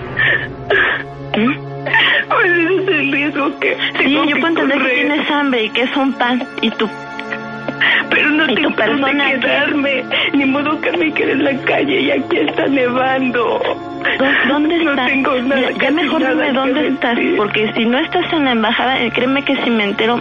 Ese 1.33 2.75
es 2.81 2.87
el 2.87 3.11
riesgo 3.11 3.59
que 3.59 3.77
Sí, 3.99 4.11
yo 4.13 4.23
que 4.25 4.35
puedo 4.35 4.47
entender 4.47 4.81
que 4.81 4.89
tienes 4.95 5.31
hambre 5.31 5.63
y 5.65 5.69
que 5.69 5.81
es 5.83 5.95
un 5.97 6.13
pan 6.13 6.43
y 6.61 6.69
tú... 6.71 6.89
Pero 8.09 8.29
no 8.29 8.43
¿Y 8.51 8.55
tu 8.55 8.71
tengo 8.73 8.97
dónde 9.07 9.23
qué? 9.23 9.39
quedarme. 9.39 10.03
Ni 10.33 10.45
modo 10.45 10.79
que 10.81 10.91
me 10.97 11.13
quede 11.13 11.31
en 11.31 11.43
la 11.45 11.53
calle 11.61 12.01
y 12.01 12.11
aquí 12.11 12.37
está 12.37 12.67
nevando. 12.67 13.61
¿Dó- 14.19 14.47
¿Dónde 14.49 14.77
No 14.83 14.91
estás? 14.91 15.07
tengo 15.07 15.35
nada, 15.41 15.71
ya 15.71 15.91
mejor 15.91 16.21
nada 16.21 16.33
dime 16.33 16.47
que 16.47 16.53
dónde 16.53 16.87
estás, 16.89 17.17
porque 17.37 17.71
si 17.73 17.85
no 17.85 17.97
estás 17.99 18.31
en 18.33 18.45
la 18.45 18.51
embajada, 18.51 18.99
eh, 19.01 19.11
créeme 19.13 19.43
que 19.45 19.55
si 19.63 19.69
me 19.69 19.85
entero, 19.85 20.19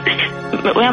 me 0.62 0.72
voy 0.72 0.84
a... 0.84 0.92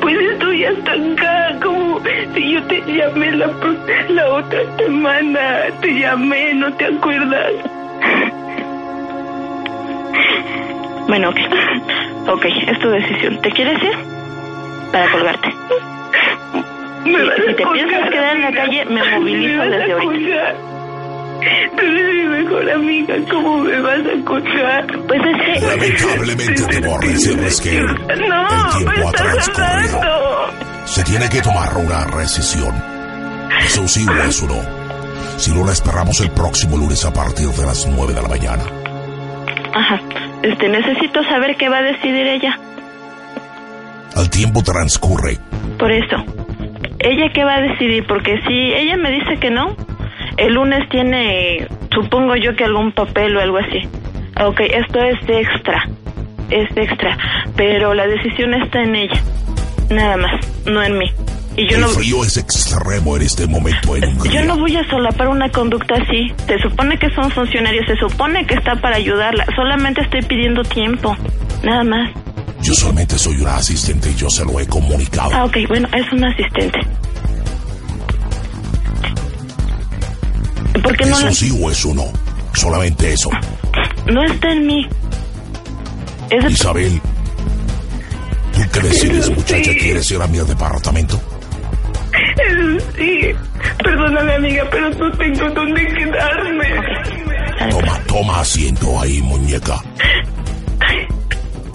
Pues 0.00 0.16
estoy 0.20 0.64
hasta 0.64 0.92
acá, 0.92 1.56
como 1.62 2.00
si 2.34 2.52
yo 2.52 2.62
te 2.64 2.80
llamé 2.86 3.32
la, 3.32 3.50
la 4.10 4.28
otra 4.34 4.60
semana. 4.78 5.40
Te 5.80 5.98
llamé, 5.98 6.54
¿no 6.54 6.72
te 6.74 6.84
acuerdas? 6.86 7.52
Bueno, 11.08 11.30
ok. 11.30 11.36
Ok, 12.28 12.44
es 12.46 12.78
tu 12.80 12.88
decisión. 12.90 13.40
¿Te 13.40 13.50
quieres 13.50 13.82
ir? 13.82 13.92
Para 14.92 15.10
colgarte. 15.10 15.48
Me 17.04 17.18
Si- 17.20 17.54
te 17.54 17.66
piensas 17.66 18.10
quedar 18.10 18.36
en 18.36 18.42
la 18.42 18.52
calle, 18.52 18.84
me 18.86 19.10
movilizo 19.10 19.62
a 19.62 19.66
desde 19.66 19.92
ahorita. 19.92 20.54
Tú 21.76 21.84
eres 21.84 22.14
mi 22.14 22.44
mejor 22.44 22.70
amiga, 22.70 23.14
¿cómo 23.30 23.58
me 23.58 23.80
vas 23.80 24.00
a 24.00 24.24
colgar? 24.24 24.86
Pues 25.06 25.20
es 25.20 25.60
que... 25.60 25.66
Lamentablemente 25.66 26.62
debo 26.80 26.98
decirles 26.98 27.60
que 27.60 27.80
No, 27.80 27.94
el 28.08 28.84
me 28.84 28.92
tiempo 28.92 29.08
ha 29.08 29.12
transcurrido. 29.12 30.00
Se 30.86 31.04
tiene 31.04 31.28
que 31.28 31.42
tomar 31.42 31.76
una 31.76 32.04
decisión. 32.18 32.74
Eso 33.64 33.86
sí 33.88 34.06
o 34.08 34.22
eso 34.24 34.46
no. 34.46 34.86
Si 35.38 35.52
no 35.52 35.64
la 35.64 35.72
esperamos 35.72 36.20
el 36.20 36.30
próximo 36.30 36.76
lunes 36.76 37.04
a 37.04 37.12
partir 37.12 37.48
de 37.48 37.66
las 37.66 37.86
9 37.86 38.14
de 38.14 38.22
la 38.22 38.28
mañana. 38.28 38.62
Ajá. 39.74 40.00
Este, 40.42 40.68
necesito 40.68 41.22
saber 41.24 41.56
qué 41.56 41.68
va 41.68 41.78
a 41.78 41.82
decidir 41.82 42.26
ella. 42.26 42.58
El 44.16 44.30
tiempo 44.30 44.62
transcurre. 44.62 45.38
Por 45.78 45.92
eso. 45.92 46.16
¿Ella 47.00 47.30
qué 47.34 47.44
va 47.44 47.56
a 47.56 47.60
decidir? 47.60 48.06
Porque 48.06 48.40
si 48.46 48.54
ella 48.72 48.96
me 48.96 49.10
dice 49.10 49.36
que 49.38 49.50
no, 49.50 49.76
el 50.36 50.54
lunes 50.54 50.88
tiene, 50.90 51.66
supongo 51.92 52.36
yo 52.36 52.54
que 52.56 52.64
algún 52.64 52.92
papel 52.92 53.36
o 53.36 53.40
algo 53.40 53.58
así. 53.58 53.88
Ok, 54.44 54.60
esto 54.60 55.00
es 55.00 55.18
extra. 55.28 55.88
Es 56.50 56.68
extra. 56.76 57.16
Pero 57.56 57.94
la 57.94 58.06
decisión 58.06 58.54
está 58.54 58.82
en 58.82 58.96
ella. 58.96 59.20
Nada 59.90 60.16
más, 60.16 60.66
no 60.66 60.82
en 60.82 60.98
mí. 60.98 61.06
Y 61.56 61.70
yo 61.70 61.76
el 61.76 61.82
no, 61.82 61.88
frío 61.88 62.22
es 62.22 62.36
extremo 62.36 63.16
en 63.16 63.22
este 63.22 63.46
momento 63.46 63.96
en 63.96 64.02
yo 64.30 64.44
no 64.44 64.58
voy 64.58 64.76
a 64.76 64.86
solapar 64.90 65.28
una 65.28 65.48
conducta 65.48 65.94
así. 65.94 66.30
Se 66.46 66.58
supone 66.58 66.98
que 66.98 67.08
son 67.10 67.30
funcionarios, 67.30 67.86
se 67.86 67.96
supone 67.96 68.46
que 68.46 68.54
está 68.54 68.76
para 68.76 68.96
ayudarla. 68.96 69.46
Solamente 69.56 70.02
estoy 70.02 70.20
pidiendo 70.22 70.62
tiempo, 70.64 71.16
nada 71.62 71.82
más. 71.82 72.10
Yo 72.62 72.74
solamente 72.74 73.18
soy 73.18 73.36
una 73.40 73.56
asistente 73.56 74.10
y 74.10 74.14
yo 74.16 74.28
se 74.28 74.44
lo 74.44 74.60
he 74.60 74.66
comunicado. 74.66 75.30
Ah, 75.32 75.44
ok, 75.44 75.56
bueno, 75.68 75.88
es 75.94 76.12
un 76.12 76.24
asistente. 76.24 76.78
¿Por 80.82 80.96
qué 80.96 81.06
no, 81.06 81.16
¿Eso 81.16 81.26
la- 81.26 81.32
sí 81.32 81.58
o 81.62 81.70
eso 81.70 81.94
no? 81.94 82.04
Solamente 82.54 83.12
eso. 83.12 83.30
no 84.06 84.24
está 84.24 84.52
en 84.52 84.66
mí? 84.66 84.88
Es 86.30 86.50
Isabel, 86.50 87.00
¿tú 88.52 88.60
qué 88.72 88.80
decides, 88.80 89.30
muchacha? 89.30 89.70
¿Quieres 89.78 90.10
ir 90.10 90.20
a 90.20 90.26
mi 90.26 90.38
departamento? 90.38 91.20
Sí, 92.96 93.20
perdóname 93.82 94.34
amiga, 94.34 94.64
pero 94.70 94.90
no 94.90 95.12
tengo 95.12 95.50
dónde 95.50 95.86
quedarme. 95.86 96.66
Toma, 97.70 98.00
toma 98.06 98.40
asiento 98.40 99.00
ahí, 99.00 99.20
muñeca. 99.22 99.82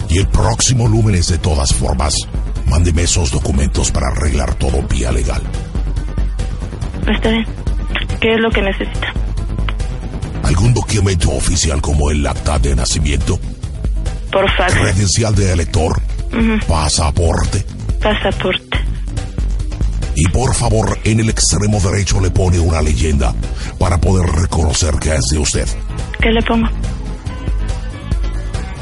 Y 0.08 0.18
el 0.18 0.26
próximo 0.28 0.86
lunes, 0.88 1.28
de 1.28 1.38
todas 1.38 1.72
formas, 1.74 2.14
mándeme 2.66 3.02
esos 3.02 3.30
documentos 3.30 3.90
para 3.90 4.08
arreglar 4.08 4.54
todo 4.56 4.82
vía 4.82 5.10
legal. 5.12 5.42
Está 7.08 7.30
bien. 7.30 7.46
¿Qué 8.22 8.34
es 8.34 8.40
lo 8.40 8.50
que 8.50 8.62
necesita? 8.62 9.12
¿Algún 10.44 10.72
documento 10.72 11.30
oficial 11.32 11.80
como 11.82 12.10
el 12.10 12.24
acta 12.26 12.58
de 12.58 12.74
nacimiento, 12.76 13.38
Por 14.30 14.48
fax, 14.56 14.74
credencial 14.74 15.34
de 15.34 15.52
elector, 15.52 16.00
pasaporte? 16.68 17.64
pasaporte. 18.00 18.78
Y 20.14 20.28
por 20.28 20.54
favor, 20.54 20.96
en 21.04 21.18
el 21.20 21.30
extremo 21.30 21.80
derecho 21.80 22.20
le 22.20 22.30
pone 22.30 22.58
una 22.60 22.80
leyenda 22.80 23.34
para 23.78 23.98
poder 24.00 24.28
reconocer 24.30 24.94
que 25.00 25.14
es 25.16 25.24
de 25.32 25.38
usted. 25.38 25.66
¿Qué 26.20 26.30
le 26.30 26.42
pongo? 26.42 26.68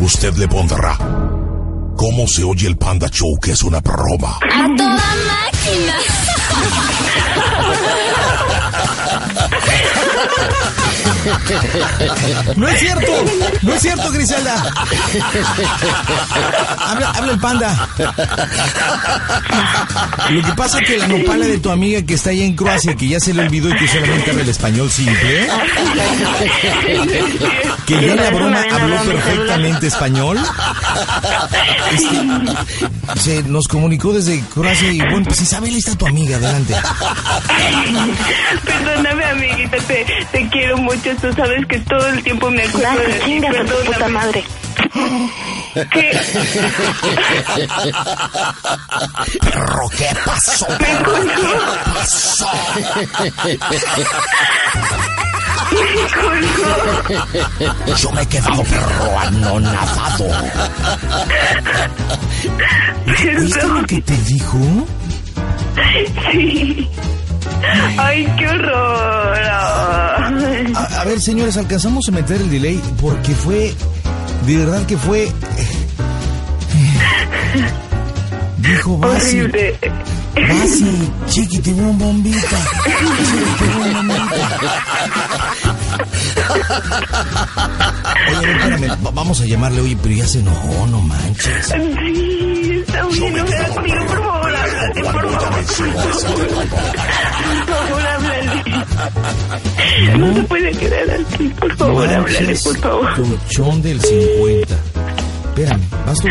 Usted 0.00 0.34
le 0.34 0.48
pondrá. 0.48 0.98
¿Cómo 1.96 2.26
se 2.26 2.42
oye 2.44 2.66
el 2.66 2.76
Panda 2.76 3.08
Show 3.08 3.38
que 3.40 3.52
es 3.52 3.62
una 3.62 3.80
broma? 3.80 4.36
A 4.42 4.68
toda 4.76 4.96
máquina. 4.96 5.94
No 12.56 12.68
es 12.68 12.80
cierto, 12.80 13.12
no 13.62 13.74
es 13.74 13.82
cierto, 13.82 14.10
Griselda. 14.10 14.72
Habla, 16.78 17.10
habla 17.10 17.32
el 17.32 17.38
panda. 17.38 17.88
Lo 20.30 20.42
que 20.42 20.52
pasa 20.52 20.78
es 20.80 20.86
que 20.88 20.98
la 20.98 21.08
nopala 21.08 21.46
de 21.46 21.58
tu 21.58 21.70
amiga 21.70 22.02
que 22.02 22.14
está 22.14 22.30
allá 22.30 22.44
en 22.44 22.56
Croacia, 22.56 22.94
que 22.96 23.08
ya 23.08 23.20
se 23.20 23.34
le 23.34 23.42
olvidó 23.42 23.68
y 23.70 23.76
que 23.76 23.88
solamente 23.88 24.30
habla 24.30 24.42
el 24.42 24.48
español 24.48 24.90
simple, 24.90 25.48
que 27.86 27.94
ya 27.94 28.12
en 28.12 28.16
la 28.16 28.30
broma 28.30 28.64
habló 28.70 28.96
perfectamente 29.02 29.86
español, 29.86 30.38
este, 31.92 33.20
se 33.20 33.42
nos 33.44 33.68
comunicó 33.68 34.12
desde 34.12 34.40
Croacia 34.54 34.92
y 34.92 35.00
bueno, 35.00 35.24
pues 35.24 35.40
Isabel, 35.42 35.70
ahí 35.70 35.78
está 35.78 35.96
tu 35.96 36.06
amiga, 36.06 36.36
adelante. 36.36 36.74
Perdóname 38.64 39.24
amiguita, 39.24 39.76
te, 39.78 40.06
te 40.32 40.48
quiero 40.48 40.78
mucho. 40.78 41.14
Tú 41.20 41.32
sabes 41.32 41.66
que 41.66 41.78
todo 41.80 42.06
el 42.08 42.22
tiempo 42.22 42.50
me 42.50 42.62
acuerdo 42.62 43.00
de 43.00 43.12
ti. 43.14 43.24
chingas 43.24 43.56
a 43.56 43.64
tu 43.64 43.84
puta 43.84 44.08
madre. 44.08 44.44
¿Qué? 45.92 46.20
Perro, 49.40 49.88
¿qué 49.96 50.08
pasó? 50.24 50.66
Perro, 50.78 51.14
¿qué 51.22 51.92
pasó? 51.94 52.50
Yo 57.96 58.10
me 58.12 58.22
he 58.22 58.26
quedado 58.26 58.62
perro 58.64 59.18
anonadado. 59.20 60.26
¿Viste 63.06 63.66
lo 63.68 63.82
que 63.86 64.00
te 64.02 64.16
dijo? 64.16 64.58
Sí. 66.32 66.88
Ay, 67.98 68.26
qué 68.38 68.48
horror. 68.48 69.38
A, 70.74 71.00
a 71.00 71.04
ver, 71.04 71.20
señores, 71.20 71.56
alcanzamos 71.56 72.08
a 72.08 72.12
meter 72.12 72.40
el 72.40 72.50
delay 72.50 72.80
porque 73.00 73.34
fue. 73.34 73.74
De 74.46 74.56
verdad 74.56 74.84
que 74.86 74.96
fue. 74.96 75.28
Dijo 78.58 78.96
Basi. 78.98 79.40
Basi, 80.32 81.10
chiqui, 81.26 81.58
te 81.58 81.72
veo 81.74 81.88
un 81.90 81.98
bombita. 81.98 82.38
Chiqui, 82.84 83.52
te 83.58 83.64
veo 83.66 84.00
un 84.00 84.08
bombita. 84.08 84.48
Oye, 88.38 88.52
espérame, 88.52 89.04
va- 89.04 89.10
vamos 89.10 89.40
a 89.40 89.44
llamarle, 89.44 89.80
oye, 89.80 89.96
pero 90.02 90.14
ya 90.14 90.26
se 90.26 90.38
enojó, 90.40 90.86
no 90.86 91.00
manches. 91.00 91.66
Sí, 91.66 92.59
no 92.92 93.08
por 93.08 94.08
favor, 94.08 94.56
háblale, 94.56 95.02
por 95.02 95.12
favor. 95.12 95.64
Por 97.66 97.76
favor, 97.76 98.02
háblale. 98.06 98.62
No 100.18 100.34
se 100.34 100.42
puede 100.42 100.70
quedar 100.72 101.10
así, 101.10 101.48
por 101.48 101.76
favor, 101.76 102.08
háblale, 102.08 102.56
por 102.62 102.78
favor. 102.78 103.14
colchón 103.14 103.82
del 103.82 104.00
50. 104.00 104.74
Espérame, 105.50 105.82
¿vas 106.06 106.18
tú 106.18 106.28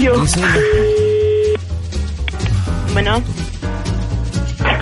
yo? 0.00 0.14
Bueno, 2.92 3.22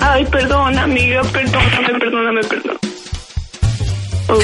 ay, 0.01 0.25
perdón, 0.27 0.79
amiga, 0.79 1.23
perdóname, 1.25 1.99
perdóname, 1.99 2.41
perdón. 2.45 2.79
Oh, 4.29 4.39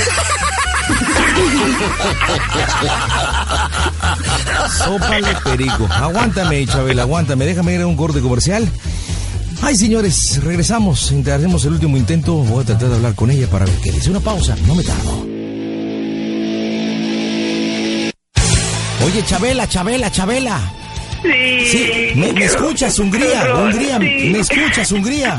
Sópale 4.78 5.28
perico. 5.44 5.86
Aguántame, 5.90 6.66
Chabel, 6.66 6.98
aguántame. 7.00 7.44
Déjame 7.46 7.74
ir 7.74 7.80
a 7.82 7.86
un 7.86 7.96
corte 7.96 8.20
comercial. 8.20 8.68
Ay, 9.62 9.76
señores, 9.76 10.40
regresamos. 10.42 11.12
Haremos 11.32 11.64
el 11.64 11.72
último 11.72 11.96
intento. 11.96 12.34
Voy 12.34 12.62
a 12.62 12.66
tratar 12.66 12.88
de 12.90 12.96
hablar 12.96 13.14
con 13.14 13.30
ella 13.30 13.46
para 13.48 13.64
ver 13.64 13.74
qué 13.82 13.90
dice. 13.92 14.10
Una 14.10 14.20
pausa, 14.20 14.54
no 14.66 14.74
me 14.74 14.82
tardo. 14.82 15.26
Oye, 19.04 19.24
Chabela, 19.24 19.68
Chabela, 19.68 20.10
Chabela. 20.10 20.60
sí. 21.22 21.66
Sí, 21.70 22.12
me, 22.16 22.32
me 22.32 22.44
escuchas, 22.44 22.98
Hungría, 22.98 23.42
horror, 23.44 23.72
Hungría, 23.72 23.98
sí. 23.98 24.28
me 24.32 24.38
escuchas, 24.40 24.92
Hungría. 24.92 25.38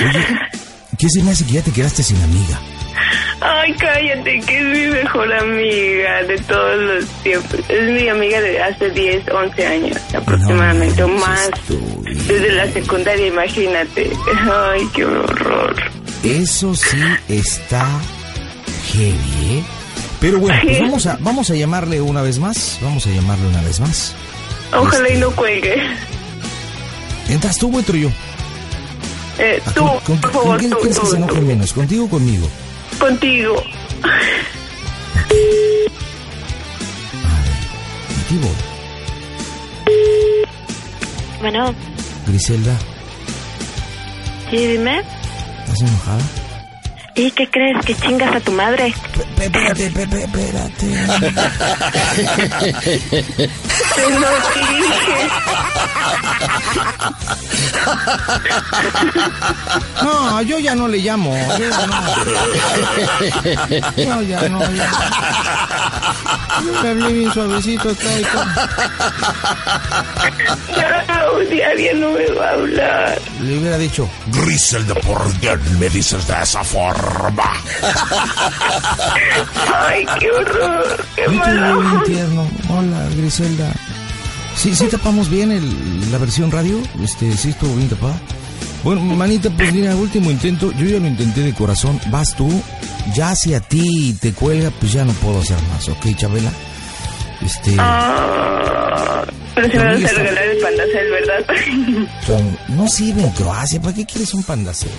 Oye, 0.00 0.26
¿qué 0.98 1.08
se 1.08 1.22
me 1.22 1.30
hace 1.32 1.44
que 1.44 1.52
ya 1.52 1.62
te 1.62 1.70
quedaste 1.70 2.02
sin 2.02 2.20
amiga? 2.22 2.58
Ay, 3.44 3.74
cállate, 3.74 4.40
que 4.40 4.58
es 4.58 4.64
mi 4.64 4.86
mejor 4.94 5.32
amiga 5.32 6.22
de 6.24 6.38
todos 6.46 6.76
los 6.80 7.04
tiempos. 7.22 7.60
Es 7.68 7.90
mi 7.90 8.08
amiga 8.08 8.40
de 8.40 8.62
hace 8.62 8.90
10, 8.90 9.28
11 9.28 9.66
años 9.66 9.96
aproximadamente, 10.14 11.02
o 11.02 11.08
No, 11.08 11.14
más. 11.18 11.50
Desde 12.28 12.52
la 12.52 12.66
secundaria, 12.68 13.26
imagínate. 13.26 14.10
Ay, 14.50 14.88
qué 14.94 15.04
horror. 15.04 15.74
Eso 16.22 16.74
sí 16.74 16.98
está 17.28 17.84
heavy, 18.92 19.58
¿eh? 19.58 19.62
Pero 20.20 20.38
bueno, 20.38 20.56
pues 20.62 20.78
vamos 20.80 21.06
a, 21.06 21.16
vamos 21.20 21.50
a 21.50 21.54
llamarle 21.54 22.00
una 22.00 22.22
vez 22.22 22.38
más. 22.38 22.78
Vamos 22.80 23.04
a 23.06 23.10
llamarle 23.10 23.48
una 23.48 23.62
vez 23.62 23.80
más. 23.80 24.14
Ojalá 24.72 25.08
y 25.10 25.16
no 25.18 25.30
cuelgue. 25.32 25.82
¿Entras 27.28 27.58
tú 27.58 27.74
o 27.74 27.78
entro 27.78 27.96
yo? 27.96 28.08
Eh, 29.38 29.60
¿A 29.66 29.70
tú, 29.72 29.80
con- 29.84 29.98
con- 30.00 30.20
por 30.20 30.30
con 30.30 30.42
favor, 30.42 30.58
quién 30.58 30.70
tú, 30.70 30.78
que 30.80 30.88
tú, 30.90 31.06
se 31.06 31.16
enoje 31.16 31.40
menos? 31.40 31.72
¿Contigo 31.72 32.04
o 32.04 32.08
conmigo? 32.08 32.48
Contigo. 32.98 33.62
Contigo. 38.28 38.54
bueno, 41.40 41.74
Griselda, 42.26 42.78
sí, 44.50 44.56
dime. 44.66 45.02
¿estás 45.64 45.80
enojada? 45.82 46.41
¿Y 47.14 47.30
qué 47.32 47.48
crees? 47.48 47.84
¿Que 47.84 47.94
chingas 47.94 48.34
a 48.34 48.40
tu 48.40 48.52
madre? 48.52 48.94
Espérate, 49.38 49.86
espérate. 49.86 50.86
Te 53.94 54.10
lo 54.10 54.28
dije. 54.54 55.30
No, 60.02 60.42
yo 60.42 60.58
ya 60.58 60.74
no 60.74 60.88
le 60.88 60.98
llamo. 60.98 61.36
Yo 61.58 61.68
ya 61.68 61.86
no. 61.86 62.00
No, 64.06 64.22
ya 64.22 64.48
no. 64.48 64.60
Ya. 64.72 64.90
Yo 66.64 66.82
le 66.82 66.88
hablé 66.90 67.12
bien 67.12 67.32
suavecito 67.32 67.90
acá 67.90 68.18
y 68.18 68.22
todo. 68.24 68.44
No, 71.08 71.38
diaria 71.50 71.94
no 71.94 72.10
me 72.10 72.26
va 72.32 72.48
a 72.48 72.52
hablar. 72.52 73.20
Le 73.40 73.58
hubiera 73.58 73.78
dicho, 73.78 74.08
Griselda, 74.28 74.94
¿por 74.94 75.32
qué 75.40 75.56
me 75.78 75.88
dices 75.88 76.26
de 76.26 76.34
esa 76.42 76.64
forma? 76.64 77.11
Ay, 79.74 80.06
qué 80.18 80.30
horror. 80.30 81.04
Qué 81.16 81.28
malo. 81.28 82.02
tierno. 82.04 82.46
Hola, 82.68 83.08
Griselda. 83.16 83.72
Sí, 84.56 84.74
sí 84.74 84.86
tapamos 84.86 85.28
bien 85.30 85.50
el- 85.50 86.10
la 86.12 86.18
versión 86.18 86.50
radio. 86.50 86.78
Este, 87.02 87.32
sí 87.36 87.50
estuvo 87.50 87.74
bien 87.76 87.88
tapada. 87.88 88.14
Bueno, 88.84 89.00
manita, 89.02 89.48
pues 89.50 89.72
mira, 89.72 89.94
último 89.94 90.30
intento. 90.30 90.72
Yo 90.72 90.86
ya 90.86 90.98
lo 90.98 91.06
intenté 91.06 91.40
de 91.42 91.54
corazón. 91.54 92.00
Vas 92.10 92.34
tú. 92.34 92.48
Ya 93.14 93.34
si 93.34 93.54
a 93.54 93.60
ti 93.60 94.16
te 94.20 94.32
cuelga, 94.32 94.70
pues 94.78 94.92
ya 94.92 95.04
no 95.04 95.12
puedo 95.14 95.40
hacer 95.40 95.56
más, 95.72 95.88
¿ok, 95.88 96.14
Chabela? 96.16 96.50
Este, 97.44 97.74
Ah, 97.78 99.24
pero 99.54 99.68
se 99.68 99.76
me 99.78 99.84
vas 99.84 99.94
a 99.94 99.98
está- 99.98 100.12
regalar 100.20 100.44
el 100.44 100.58
pandacel, 100.58 101.10
¿verdad? 101.10 101.44
no 102.68 102.86
sirve 102.88 103.22
en 103.22 103.30
Croacia. 103.30 103.80
¿Para 103.80 103.94
qué 103.94 104.06
quieres 104.06 104.32
un 104.34 104.44
pandaceo? 104.44 104.90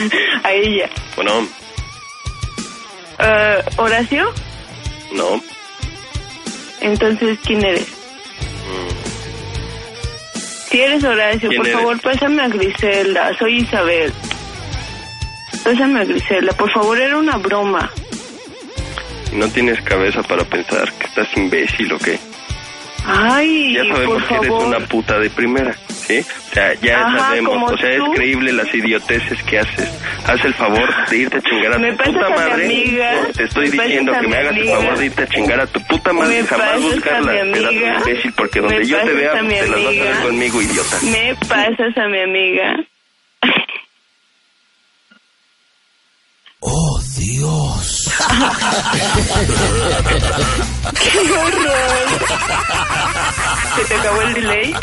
a 0.44 0.52
ella. 0.52 0.88
Bueno, 1.16 1.46
Ah, 3.18 3.56
¿Horacio? 3.76 4.30
no. 5.12 5.40
Entonces, 6.82 7.38
¿quién 7.44 7.64
eres? 7.64 7.86
Si 10.68 10.80
eres 10.80 11.02
Horacio, 11.04 11.48
¿Quién 11.48 11.60
por 11.60 11.66
eres? 11.68 11.78
favor, 11.80 12.00
pásame 12.00 12.42
a 12.42 12.48
Griselda. 12.48 13.36
Soy 13.38 13.58
Isabel. 13.60 14.12
Pásame 15.64 16.00
a 16.00 16.04
Griselda. 16.04 16.52
Por 16.52 16.70
favor, 16.72 16.98
era 17.00 17.16
una 17.16 17.36
broma. 17.38 17.90
No 19.32 19.48
tienes 19.48 19.80
cabeza 19.82 20.22
para 20.22 20.44
pensar 20.44 20.92
que 20.94 21.06
estás 21.06 21.28
imbécil 21.36 21.92
o 21.92 21.98
qué. 21.98 22.18
Ay, 23.06 23.74
Ya 23.74 23.84
sabemos 23.94 24.22
por 24.22 24.28
que 24.28 24.34
eres 24.34 24.48
favor. 24.48 24.66
una 24.66 24.80
puta 24.86 25.18
de 25.18 25.30
primera, 25.30 25.76
¿sí? 26.06 26.24
O 26.50 26.54
sea, 26.54 26.74
ya 26.74 27.06
Ajá, 27.06 27.18
sabemos. 27.18 27.72
O 27.72 27.76
sea, 27.76 27.96
tú. 27.98 28.12
es 28.12 28.18
creíble 28.18 28.52
las 28.52 28.72
idioteces 28.74 29.42
que 29.44 29.58
haces. 29.58 29.90
Haz 30.26 30.44
el 30.44 30.54
favor 30.54 30.88
de 31.08 31.16
irte 31.18 31.36
a 31.38 31.42
chingar 31.42 31.72
a 31.74 31.78
¿Me 31.78 31.92
tu 31.92 32.04
puta 32.04 32.26
a 32.26 32.30
madre. 32.30 32.64
amiga? 32.64 33.12
Te 33.36 33.44
estoy 33.44 33.68
¿Me 33.70 33.76
pasas 33.76 33.86
diciendo 33.88 34.12
que 34.20 34.28
me 34.28 34.36
hagas 34.36 34.56
el 34.56 34.68
favor 34.68 34.98
de 34.98 35.06
irte 35.06 35.22
a 35.22 35.26
chingar 35.28 35.60
a 35.60 35.66
tu 35.66 35.80
puta 35.86 36.12
madre 36.12 36.42
¿Me 36.42 36.48
jamás 36.48 36.82
buscarla. 36.82 37.32
de 37.32 37.40
amiga? 37.40 37.98
imbécil, 38.00 38.32
porque 38.32 38.60
donde 38.60 38.78
¿Me 38.78 38.86
yo 38.86 38.98
te 38.98 39.12
vea, 39.12 39.32
te 39.32 39.42
las 39.42 39.70
vas 39.70 39.86
a 39.86 39.90
ver 40.04 40.16
conmigo, 40.22 40.62
idiota. 40.62 40.98
¿Me 41.02 41.34
pasas 41.48 41.96
a 41.96 42.08
mi 42.08 42.20
amiga? 42.20 42.76
¡Oh, 46.60 47.00
Dios! 47.18 48.10
¡Qué 50.94 51.18
horror! 51.18 52.26
¿Se 53.76 53.84
te 53.84 53.94
acabó 53.94 54.22
el 54.22 54.34
delay? 54.34 54.74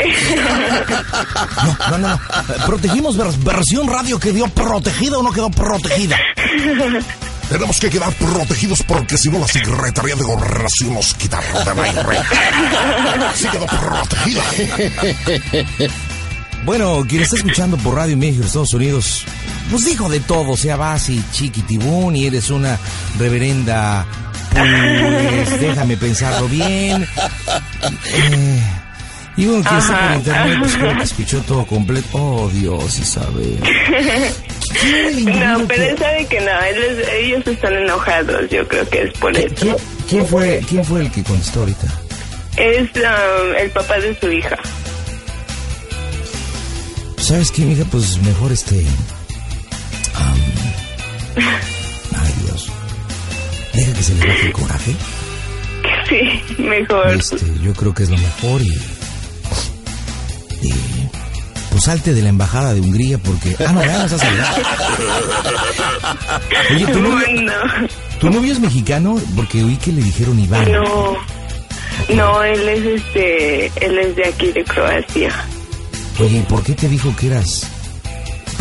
No, 1.90 1.98
no, 1.98 2.08
no. 2.08 2.20
Protegimos 2.66 3.16
vers- 3.18 3.42
versión 3.42 3.88
radio. 3.88 4.18
¿Quedó 4.18 4.46
protegida 4.48 5.18
o 5.18 5.22
no 5.22 5.32
quedó 5.32 5.50
protegida? 5.50 6.16
Tenemos 7.48 7.78
que 7.78 7.90
quedar 7.90 8.12
protegidos 8.14 8.82
porque 8.84 9.18
si 9.18 9.28
no 9.30 9.38
la 9.38 9.46
Secretaría 9.48 10.14
de 10.16 10.24
Gobernación 10.24 10.94
nos 10.94 11.12
quita 11.14 11.40
de 11.40 11.80
aire. 11.82 12.02
Sí 13.34 13.46
quedó 13.48 13.66
protegida. 13.66 14.42
Bueno, 16.64 17.04
quien 17.06 17.22
está 17.22 17.36
escuchando 17.36 17.76
por 17.76 17.94
Radio 17.96 18.16
México, 18.16 18.44
Estados 18.46 18.72
Unidos, 18.72 19.24
pues 19.70 19.84
dijo 19.84 20.08
de 20.08 20.20
todo, 20.20 20.56
sea, 20.56 20.76
vas 20.76 21.10
y 21.10 21.22
chiquitibún 21.30 22.16
y 22.16 22.26
eres 22.26 22.48
una 22.48 22.78
reverenda, 23.18 24.06
pues 24.54 25.60
déjame 25.60 25.96
pensarlo 25.96 26.48
bien. 26.48 27.06
Eh, 28.12 28.62
y 29.36 29.46
bueno, 29.46 29.64
quien 29.64 29.78
está 29.80 30.06
por 30.08 30.16
internet, 30.16 30.56
pues 30.60 30.74
creo 30.76 30.96
que 30.96 31.02
escuchó 31.02 31.40
todo 31.42 31.66
completo. 31.66 32.08
Oh, 32.12 32.48
Dios, 32.50 32.98
Isabel. 32.98 33.58
¿Quién 34.80 35.28
era 35.28 35.52
el 35.54 35.58
No, 35.62 35.66
pero 35.66 35.82
que- 35.82 35.90
él 35.90 35.98
sabe 35.98 36.26
que 36.26 36.40
no. 36.40 36.50
él 36.62 36.82
es- 37.00 37.08
ellos 37.08 37.46
están 37.46 37.72
enojados. 37.74 38.48
Yo 38.50 38.66
creo 38.68 38.88
que 38.88 39.02
es 39.02 39.12
por 39.18 39.36
eso. 39.36 39.54
¿Quién, 39.56 39.76
quién 40.08 40.26
fue, 40.26 40.60
¿Quién 40.68 40.84
fue 40.84 41.00
el 41.00 41.10
que 41.10 41.22
contestó 41.24 41.60
ahorita? 41.60 41.86
Es 42.56 42.82
um, 42.82 43.54
el 43.58 43.70
papá 43.70 43.98
de 43.98 44.16
su 44.20 44.30
hija. 44.30 44.56
¿Sabes 47.18 47.50
qué, 47.50 47.62
mija? 47.62 47.84
Pues 47.90 48.18
mejor 48.18 48.52
este... 48.52 48.76
Dios. 48.76 48.88
Deja 53.74 53.92
que 53.92 54.02
se 54.02 54.14
le 54.14 54.26
baje 54.26 54.46
el 54.46 54.52
coraje. 54.52 54.94
Sí, 56.08 56.62
mejor. 56.62 57.08
Este, 57.14 57.38
yo 57.62 57.72
creo 57.74 57.94
que 57.94 58.02
es 58.04 58.10
lo 58.10 58.16
mejor 58.18 58.62
y, 58.62 58.68
y 60.62 60.72
pues 61.70 61.84
salte 61.84 62.14
de 62.14 62.22
la 62.22 62.28
embajada 62.28 62.72
de 62.74 62.80
Hungría 62.80 63.18
porque 63.18 63.56
ah 63.66 63.72
no 63.72 63.84
ya 63.84 64.02
nos 64.02 64.12
has 64.12 64.20
saludado. 64.20 64.56
Oye, 66.74 66.86
¿tu 66.86 67.00
novio, 67.00 67.26
No, 67.42 67.88
tu 68.20 68.30
novio 68.30 68.52
es 68.52 68.60
mexicano 68.60 69.16
porque 69.34 69.62
oí 69.64 69.76
que 69.76 69.92
le 69.92 70.02
dijeron 70.02 70.38
Iván. 70.38 70.70
no, 70.70 71.16
no, 72.14 72.42
él 72.44 72.68
es 72.68 72.84
este, 73.02 73.66
él 73.84 73.98
es 73.98 74.16
de 74.16 74.26
aquí 74.28 74.52
de 74.52 74.64
Croacia. 74.64 75.30
Oye, 76.20 76.38
¿y 76.38 76.42
¿por 76.42 76.62
qué 76.62 76.74
te 76.74 76.88
dijo 76.88 77.14
que 77.16 77.26
eras 77.28 77.66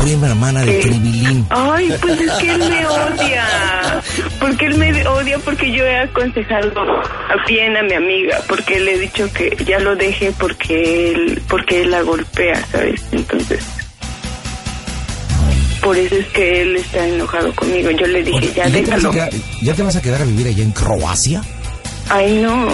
prima 0.04 0.28
hermana 0.28 0.62
de. 0.62 0.80
Tribilín? 0.80 1.46
Ay, 1.50 1.92
pues 2.02 2.20
es 2.22 2.32
que 2.34 2.52
él 2.52 2.60
me 2.60 2.86
odia. 2.86 4.02
Porque 4.40 4.66
él 4.68 4.76
me 4.78 5.08
odia 5.08 5.40
porque 5.40 5.72
yo 5.72 5.84
he 5.86 5.98
aconsejado 6.00 6.72
a 6.82 7.46
bien 7.48 7.76
a 7.78 7.84
mi 7.84 7.94
amiga. 7.94 8.40
Porque 8.48 8.80
le 8.80 8.96
he 8.96 9.00
dicho 9.00 9.32
que 9.34 9.56
ya 9.66 9.80
lo 9.80 9.96
deje 9.96 10.32
porque 10.38 11.12
él, 11.12 11.42
porque 11.48 11.82
él 11.82 11.92
la 11.92 12.02
golpea, 12.02 12.64
¿sabes? 12.72 13.02
Entonces, 13.12 13.64
por 15.82 15.98
eso 15.98 16.16
es 16.16 16.26
que 16.28 16.62
él 16.62 16.76
está 16.78 17.06
enojado 17.08 17.54
conmigo. 17.56 17.92
Yo 17.92 18.08
le 18.08 18.24
dije, 18.24 18.38
Oye, 18.38 18.54
ya 18.56 18.68
¿y 18.68 18.72
te 18.72 18.82
vas 18.82 18.90
a 18.90 18.96
déjalo. 18.96 19.12
quedar- 19.12 19.32
¿Ya 19.62 19.74
te 19.74 19.84
vas 19.84 19.96
a 19.96 20.02
quedar 20.02 20.22
a 20.22 20.26
vivir 20.26 20.48
allá 20.48 20.64
en 20.64 20.72
Croacia? 20.72 21.42
Ay, 22.10 22.38
no. 22.42 22.68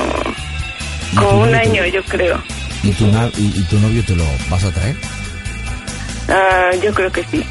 ¿Y 1.11 1.15
tu 1.15 1.21
Como 1.23 1.41
un 1.43 1.49
te- 1.51 1.57
año, 1.57 1.85
yo 1.87 2.03
creo. 2.03 2.41
¿Y 2.83 2.91
tu, 2.91 3.07
na- 3.07 3.29
y, 3.37 3.45
y 3.59 3.63
tu 3.69 3.79
novio 3.79 4.03
te 4.05 4.15
lo 4.15 4.23
vas 4.49 4.63
a 4.63 4.71
traer? 4.71 4.95
Ah, 6.29 6.71
yo 6.83 6.93
creo 6.93 7.11
que 7.11 7.23
sí. 7.23 7.43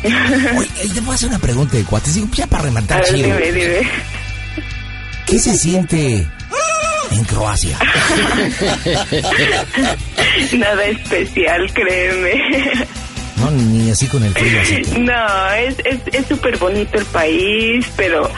Oye, 0.57 0.69
eh, 0.83 0.89
te 0.95 1.01
voy 1.01 1.13
a 1.13 1.15
hacer 1.15 1.29
una 1.29 1.39
pregunta 1.39 1.77
de 1.77 1.85
cuates, 1.85 2.15
digo, 2.15 2.29
ya 2.33 2.47
para 2.47 2.65
rematar 2.65 3.03
ver, 3.03 3.15
chido. 3.15 3.37
dime, 3.37 3.53
dime. 3.53 3.89
¿Qué 5.27 5.39
se 5.39 5.57
siente 5.57 6.27
en 7.11 7.25
Croacia? 7.25 7.79
Nada 10.53 10.85
especial, 10.87 11.73
créeme. 11.73 12.87
No, 13.37 13.51
ni 13.51 13.91
así 13.91 14.07
con 14.07 14.23
el 14.25 14.33
frío, 14.33 14.61
así 14.61 14.83
que... 14.83 14.99
No, 14.99 15.53
es 15.53 15.77
es 15.85 16.01
es 16.13 16.27
súper 16.27 16.57
bonito 16.59 16.99
el 16.99 17.05
país, 17.07 17.87
pero 17.97 18.31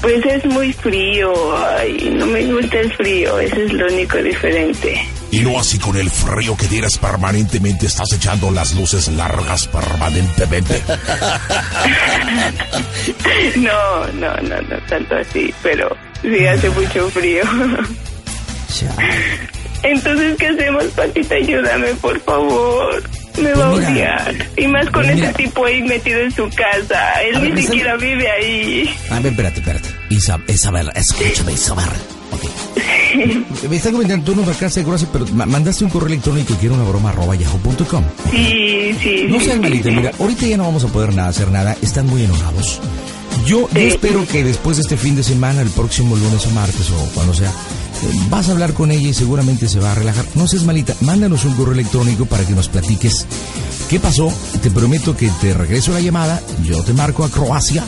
pues 0.00 0.24
es 0.26 0.44
muy 0.46 0.72
frío. 0.72 1.32
Ay, 1.76 2.14
no 2.14 2.26
me 2.26 2.44
gusta 2.52 2.78
el 2.80 2.92
frío, 2.92 3.38
eso 3.40 3.56
es 3.56 3.72
lo 3.72 3.86
único 3.86 4.18
diferente. 4.18 5.04
Y 5.30 5.40
no 5.40 5.58
así 5.60 5.78
con 5.78 5.96
el 5.96 6.08
frío 6.10 6.56
que 6.56 6.66
tienes 6.66 6.96
permanentemente, 6.98 7.86
estás 7.86 8.10
echando 8.14 8.50
las 8.50 8.74
luces 8.74 9.08
largas 9.08 9.66
permanentemente. 9.68 10.82
No, 13.56 14.06
no, 14.14 14.34
no, 14.42 14.60
no 14.62 14.76
tanto 14.88 15.16
así, 15.16 15.52
pero 15.62 15.88
sí 16.22 16.46
hace 16.46 16.70
mucho 16.70 17.08
frío. 17.10 17.42
Entonces, 19.82 20.36
¿qué 20.38 20.48
hacemos, 20.48 20.84
Patita? 20.96 21.34
Ayúdame, 21.36 21.88
por 21.94 22.20
favor. 22.22 23.02
Me 23.40 23.52
va 23.54 23.66
a 23.68 23.70
Pues 23.70 23.88
mira, 23.88 24.16
odiar. 24.26 24.34
Y 24.56 24.66
más 24.66 24.84
con 24.90 25.02
pues 25.04 25.14
mira. 25.14 25.28
ese 25.30 25.36
tipo 25.38 25.64
ahí 25.64 25.82
metido 25.82 26.20
en 26.20 26.32
su 26.32 26.48
casa. 26.50 27.22
Él 27.22 27.40
ver, 27.40 27.54
ni 27.54 27.62
siquiera 27.62 27.96
vive 27.96 28.30
ahí. 28.30 28.94
A 29.10 29.20
ver, 29.20 29.32
espérate, 29.32 29.60
espérate. 29.60 29.88
Isab 30.10 30.40
Isabel, 30.48 30.90
escúchame, 30.94 31.52
Isabel. 31.52 31.88
Me 33.68 33.76
está 33.76 33.90
comentando, 33.92 34.24
tú 34.24 34.34
no 34.36 34.42
alcanzas 34.42 34.76
de 34.76 34.84
Croacia, 34.84 35.08
pero 35.12 35.26
ma- 35.34 35.46
mandaste 35.46 35.84
un 35.84 35.90
correo 35.90 36.08
electrónico 36.08 36.56
que 36.58 36.66
era 36.66 36.74
una 36.74 36.84
broma 36.84 37.10
arroba 37.10 37.34
yahoo.com. 37.34 38.04
Sí, 38.30 38.94
sí. 39.02 39.26
No 39.28 39.40
seas 39.40 39.58
sí. 39.62 39.90
mira, 39.90 40.12
ahorita 40.18 40.46
ya 40.46 40.56
no 40.56 40.64
vamos 40.64 40.84
a 40.84 40.88
poder 40.88 41.14
nada, 41.14 41.28
hacer 41.28 41.50
nada, 41.50 41.76
están 41.82 42.06
muy 42.06 42.22
enojados. 42.24 42.80
Yo, 43.46 43.68
yo 43.72 43.80
espero 43.80 44.26
que 44.26 44.44
después 44.44 44.76
de 44.76 44.82
este 44.82 44.96
fin 44.96 45.16
de 45.16 45.22
semana, 45.22 45.62
el 45.62 45.70
próximo 45.70 46.16
lunes 46.16 46.46
o 46.46 46.50
martes 46.50 46.90
o 46.90 46.96
cuando 47.14 47.32
sea, 47.34 47.48
eh, 47.48 47.52
vas 48.28 48.48
a 48.48 48.52
hablar 48.52 48.72
con 48.74 48.90
ella 48.90 49.08
y 49.08 49.14
seguramente 49.14 49.68
se 49.68 49.78
va 49.80 49.92
a 49.92 49.94
relajar. 49.94 50.24
No 50.34 50.46
seas 50.46 50.64
malita, 50.64 50.94
mándanos 51.00 51.44
un 51.44 51.54
correo 51.54 51.72
electrónico 51.74 52.26
para 52.26 52.44
que 52.44 52.52
nos 52.52 52.68
platiques 52.68 53.26
qué 53.88 54.00
pasó. 54.00 54.32
Te 54.62 54.70
prometo 54.70 55.16
que 55.16 55.30
te 55.40 55.54
regreso 55.54 55.92
la 55.92 56.00
llamada, 56.00 56.42
yo 56.64 56.82
te 56.82 56.92
marco 56.92 57.24
a 57.24 57.30
Croacia. 57.30 57.84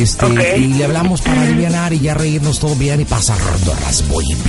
Este, 0.00 0.24
Ok. 0.26 0.40
y 0.56 0.66
le 0.74 0.84
hablamos 0.84 1.20
para 1.22 1.42
aliviar 1.42 1.92
y 1.92 2.00
ya 2.00 2.14
reírnos 2.14 2.58
todo 2.58 2.74
bien 2.76 3.00
y 3.00 3.04
pasar 3.04 3.38
las 3.82 4.02
muy. 4.04 4.24
Sí, 4.24 4.46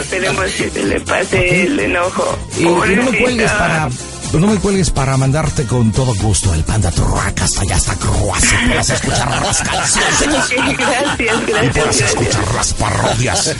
esperemos 0.00 0.44
que 0.52 0.70
se 0.70 0.84
le 0.84 1.00
pase 1.00 1.64
el 1.64 1.80
enojo. 1.80 2.38
Y, 2.58 2.62
y 2.62 2.96
no 2.96 3.10
me 3.10 3.18
cuelgues 3.18 3.50
para, 3.52 3.88
no 4.32 4.48
me 4.48 4.56
cuelgues 4.56 4.90
para 4.90 5.16
mandarte 5.16 5.64
con 5.64 5.92
todo 5.92 6.14
gusto 6.16 6.52
el 6.52 6.62
Panda 6.64 6.90
Truck 6.90 7.40
hasta 7.40 7.60
allá 7.62 7.76
hasta 7.76 7.94
Croacia. 7.96 8.60
Puedas 8.66 8.90
escuchar 8.90 9.42
las 9.42 9.62
canciones. 9.62 10.20
gracias, 10.78 11.46
gracias, 11.46 11.74
gracias. 11.74 12.10
escuchar 12.10 12.54
las 12.54 12.74
parodias. 12.74 13.56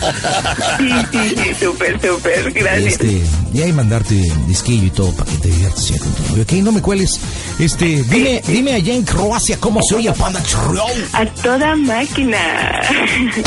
Sí, 0.78 0.90
sí, 1.12 1.34
sí, 1.36 1.54
súper, 1.64 2.00
súper, 2.00 2.52
gracias. 2.52 2.92
Este, 2.92 3.22
y 3.54 3.62
ahí 3.62 3.72
mandarte 3.72 4.14
disquillo 4.46 4.86
y 4.86 4.90
todo 4.90 5.12
para 5.12 5.30
que 5.30 5.38
te 5.38 5.48
diviertas 5.48 5.88
ya 5.88 5.98
con 5.98 6.12
todo. 6.12 6.42
Ok, 6.42 6.52
no 6.54 6.72
me 6.72 6.82
cueles. 6.82 7.20
Este, 7.58 8.02
dime, 8.04 8.42
dime 8.46 8.74
allá 8.74 8.94
en 8.94 9.04
Croacia 9.04 9.58
cómo 9.58 9.80
se 9.82 9.94
oye 9.94 10.08
el 10.08 10.14
Panda 10.14 10.42
Show. 10.42 10.76
A 11.12 11.24
toda 11.42 11.74
máquina. 11.76 12.80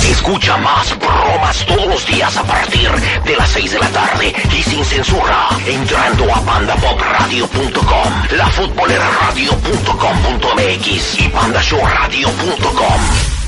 Escucha 0.10 0.58
más 0.58 0.98
bromas 0.98 1.66
todos 1.68 1.88
los 1.88 2.08
días 2.08 2.36
a 2.38 2.44
partir 2.44 2.90
de 3.26 3.36
las 3.36 3.50
6 3.52 3.72
de 3.72 3.80
la 3.80 3.90
tarde 3.90 4.34
y 4.58 4.64
sin 4.64 4.84
censura 4.84 5.50
entrando 5.68 6.34
a 6.34 6.42
pandapopradio.com, 7.20 8.38
lafutboleraradio.com.mx 8.38 11.20
y 11.20 11.30
pandashowradio.com. 11.30 13.39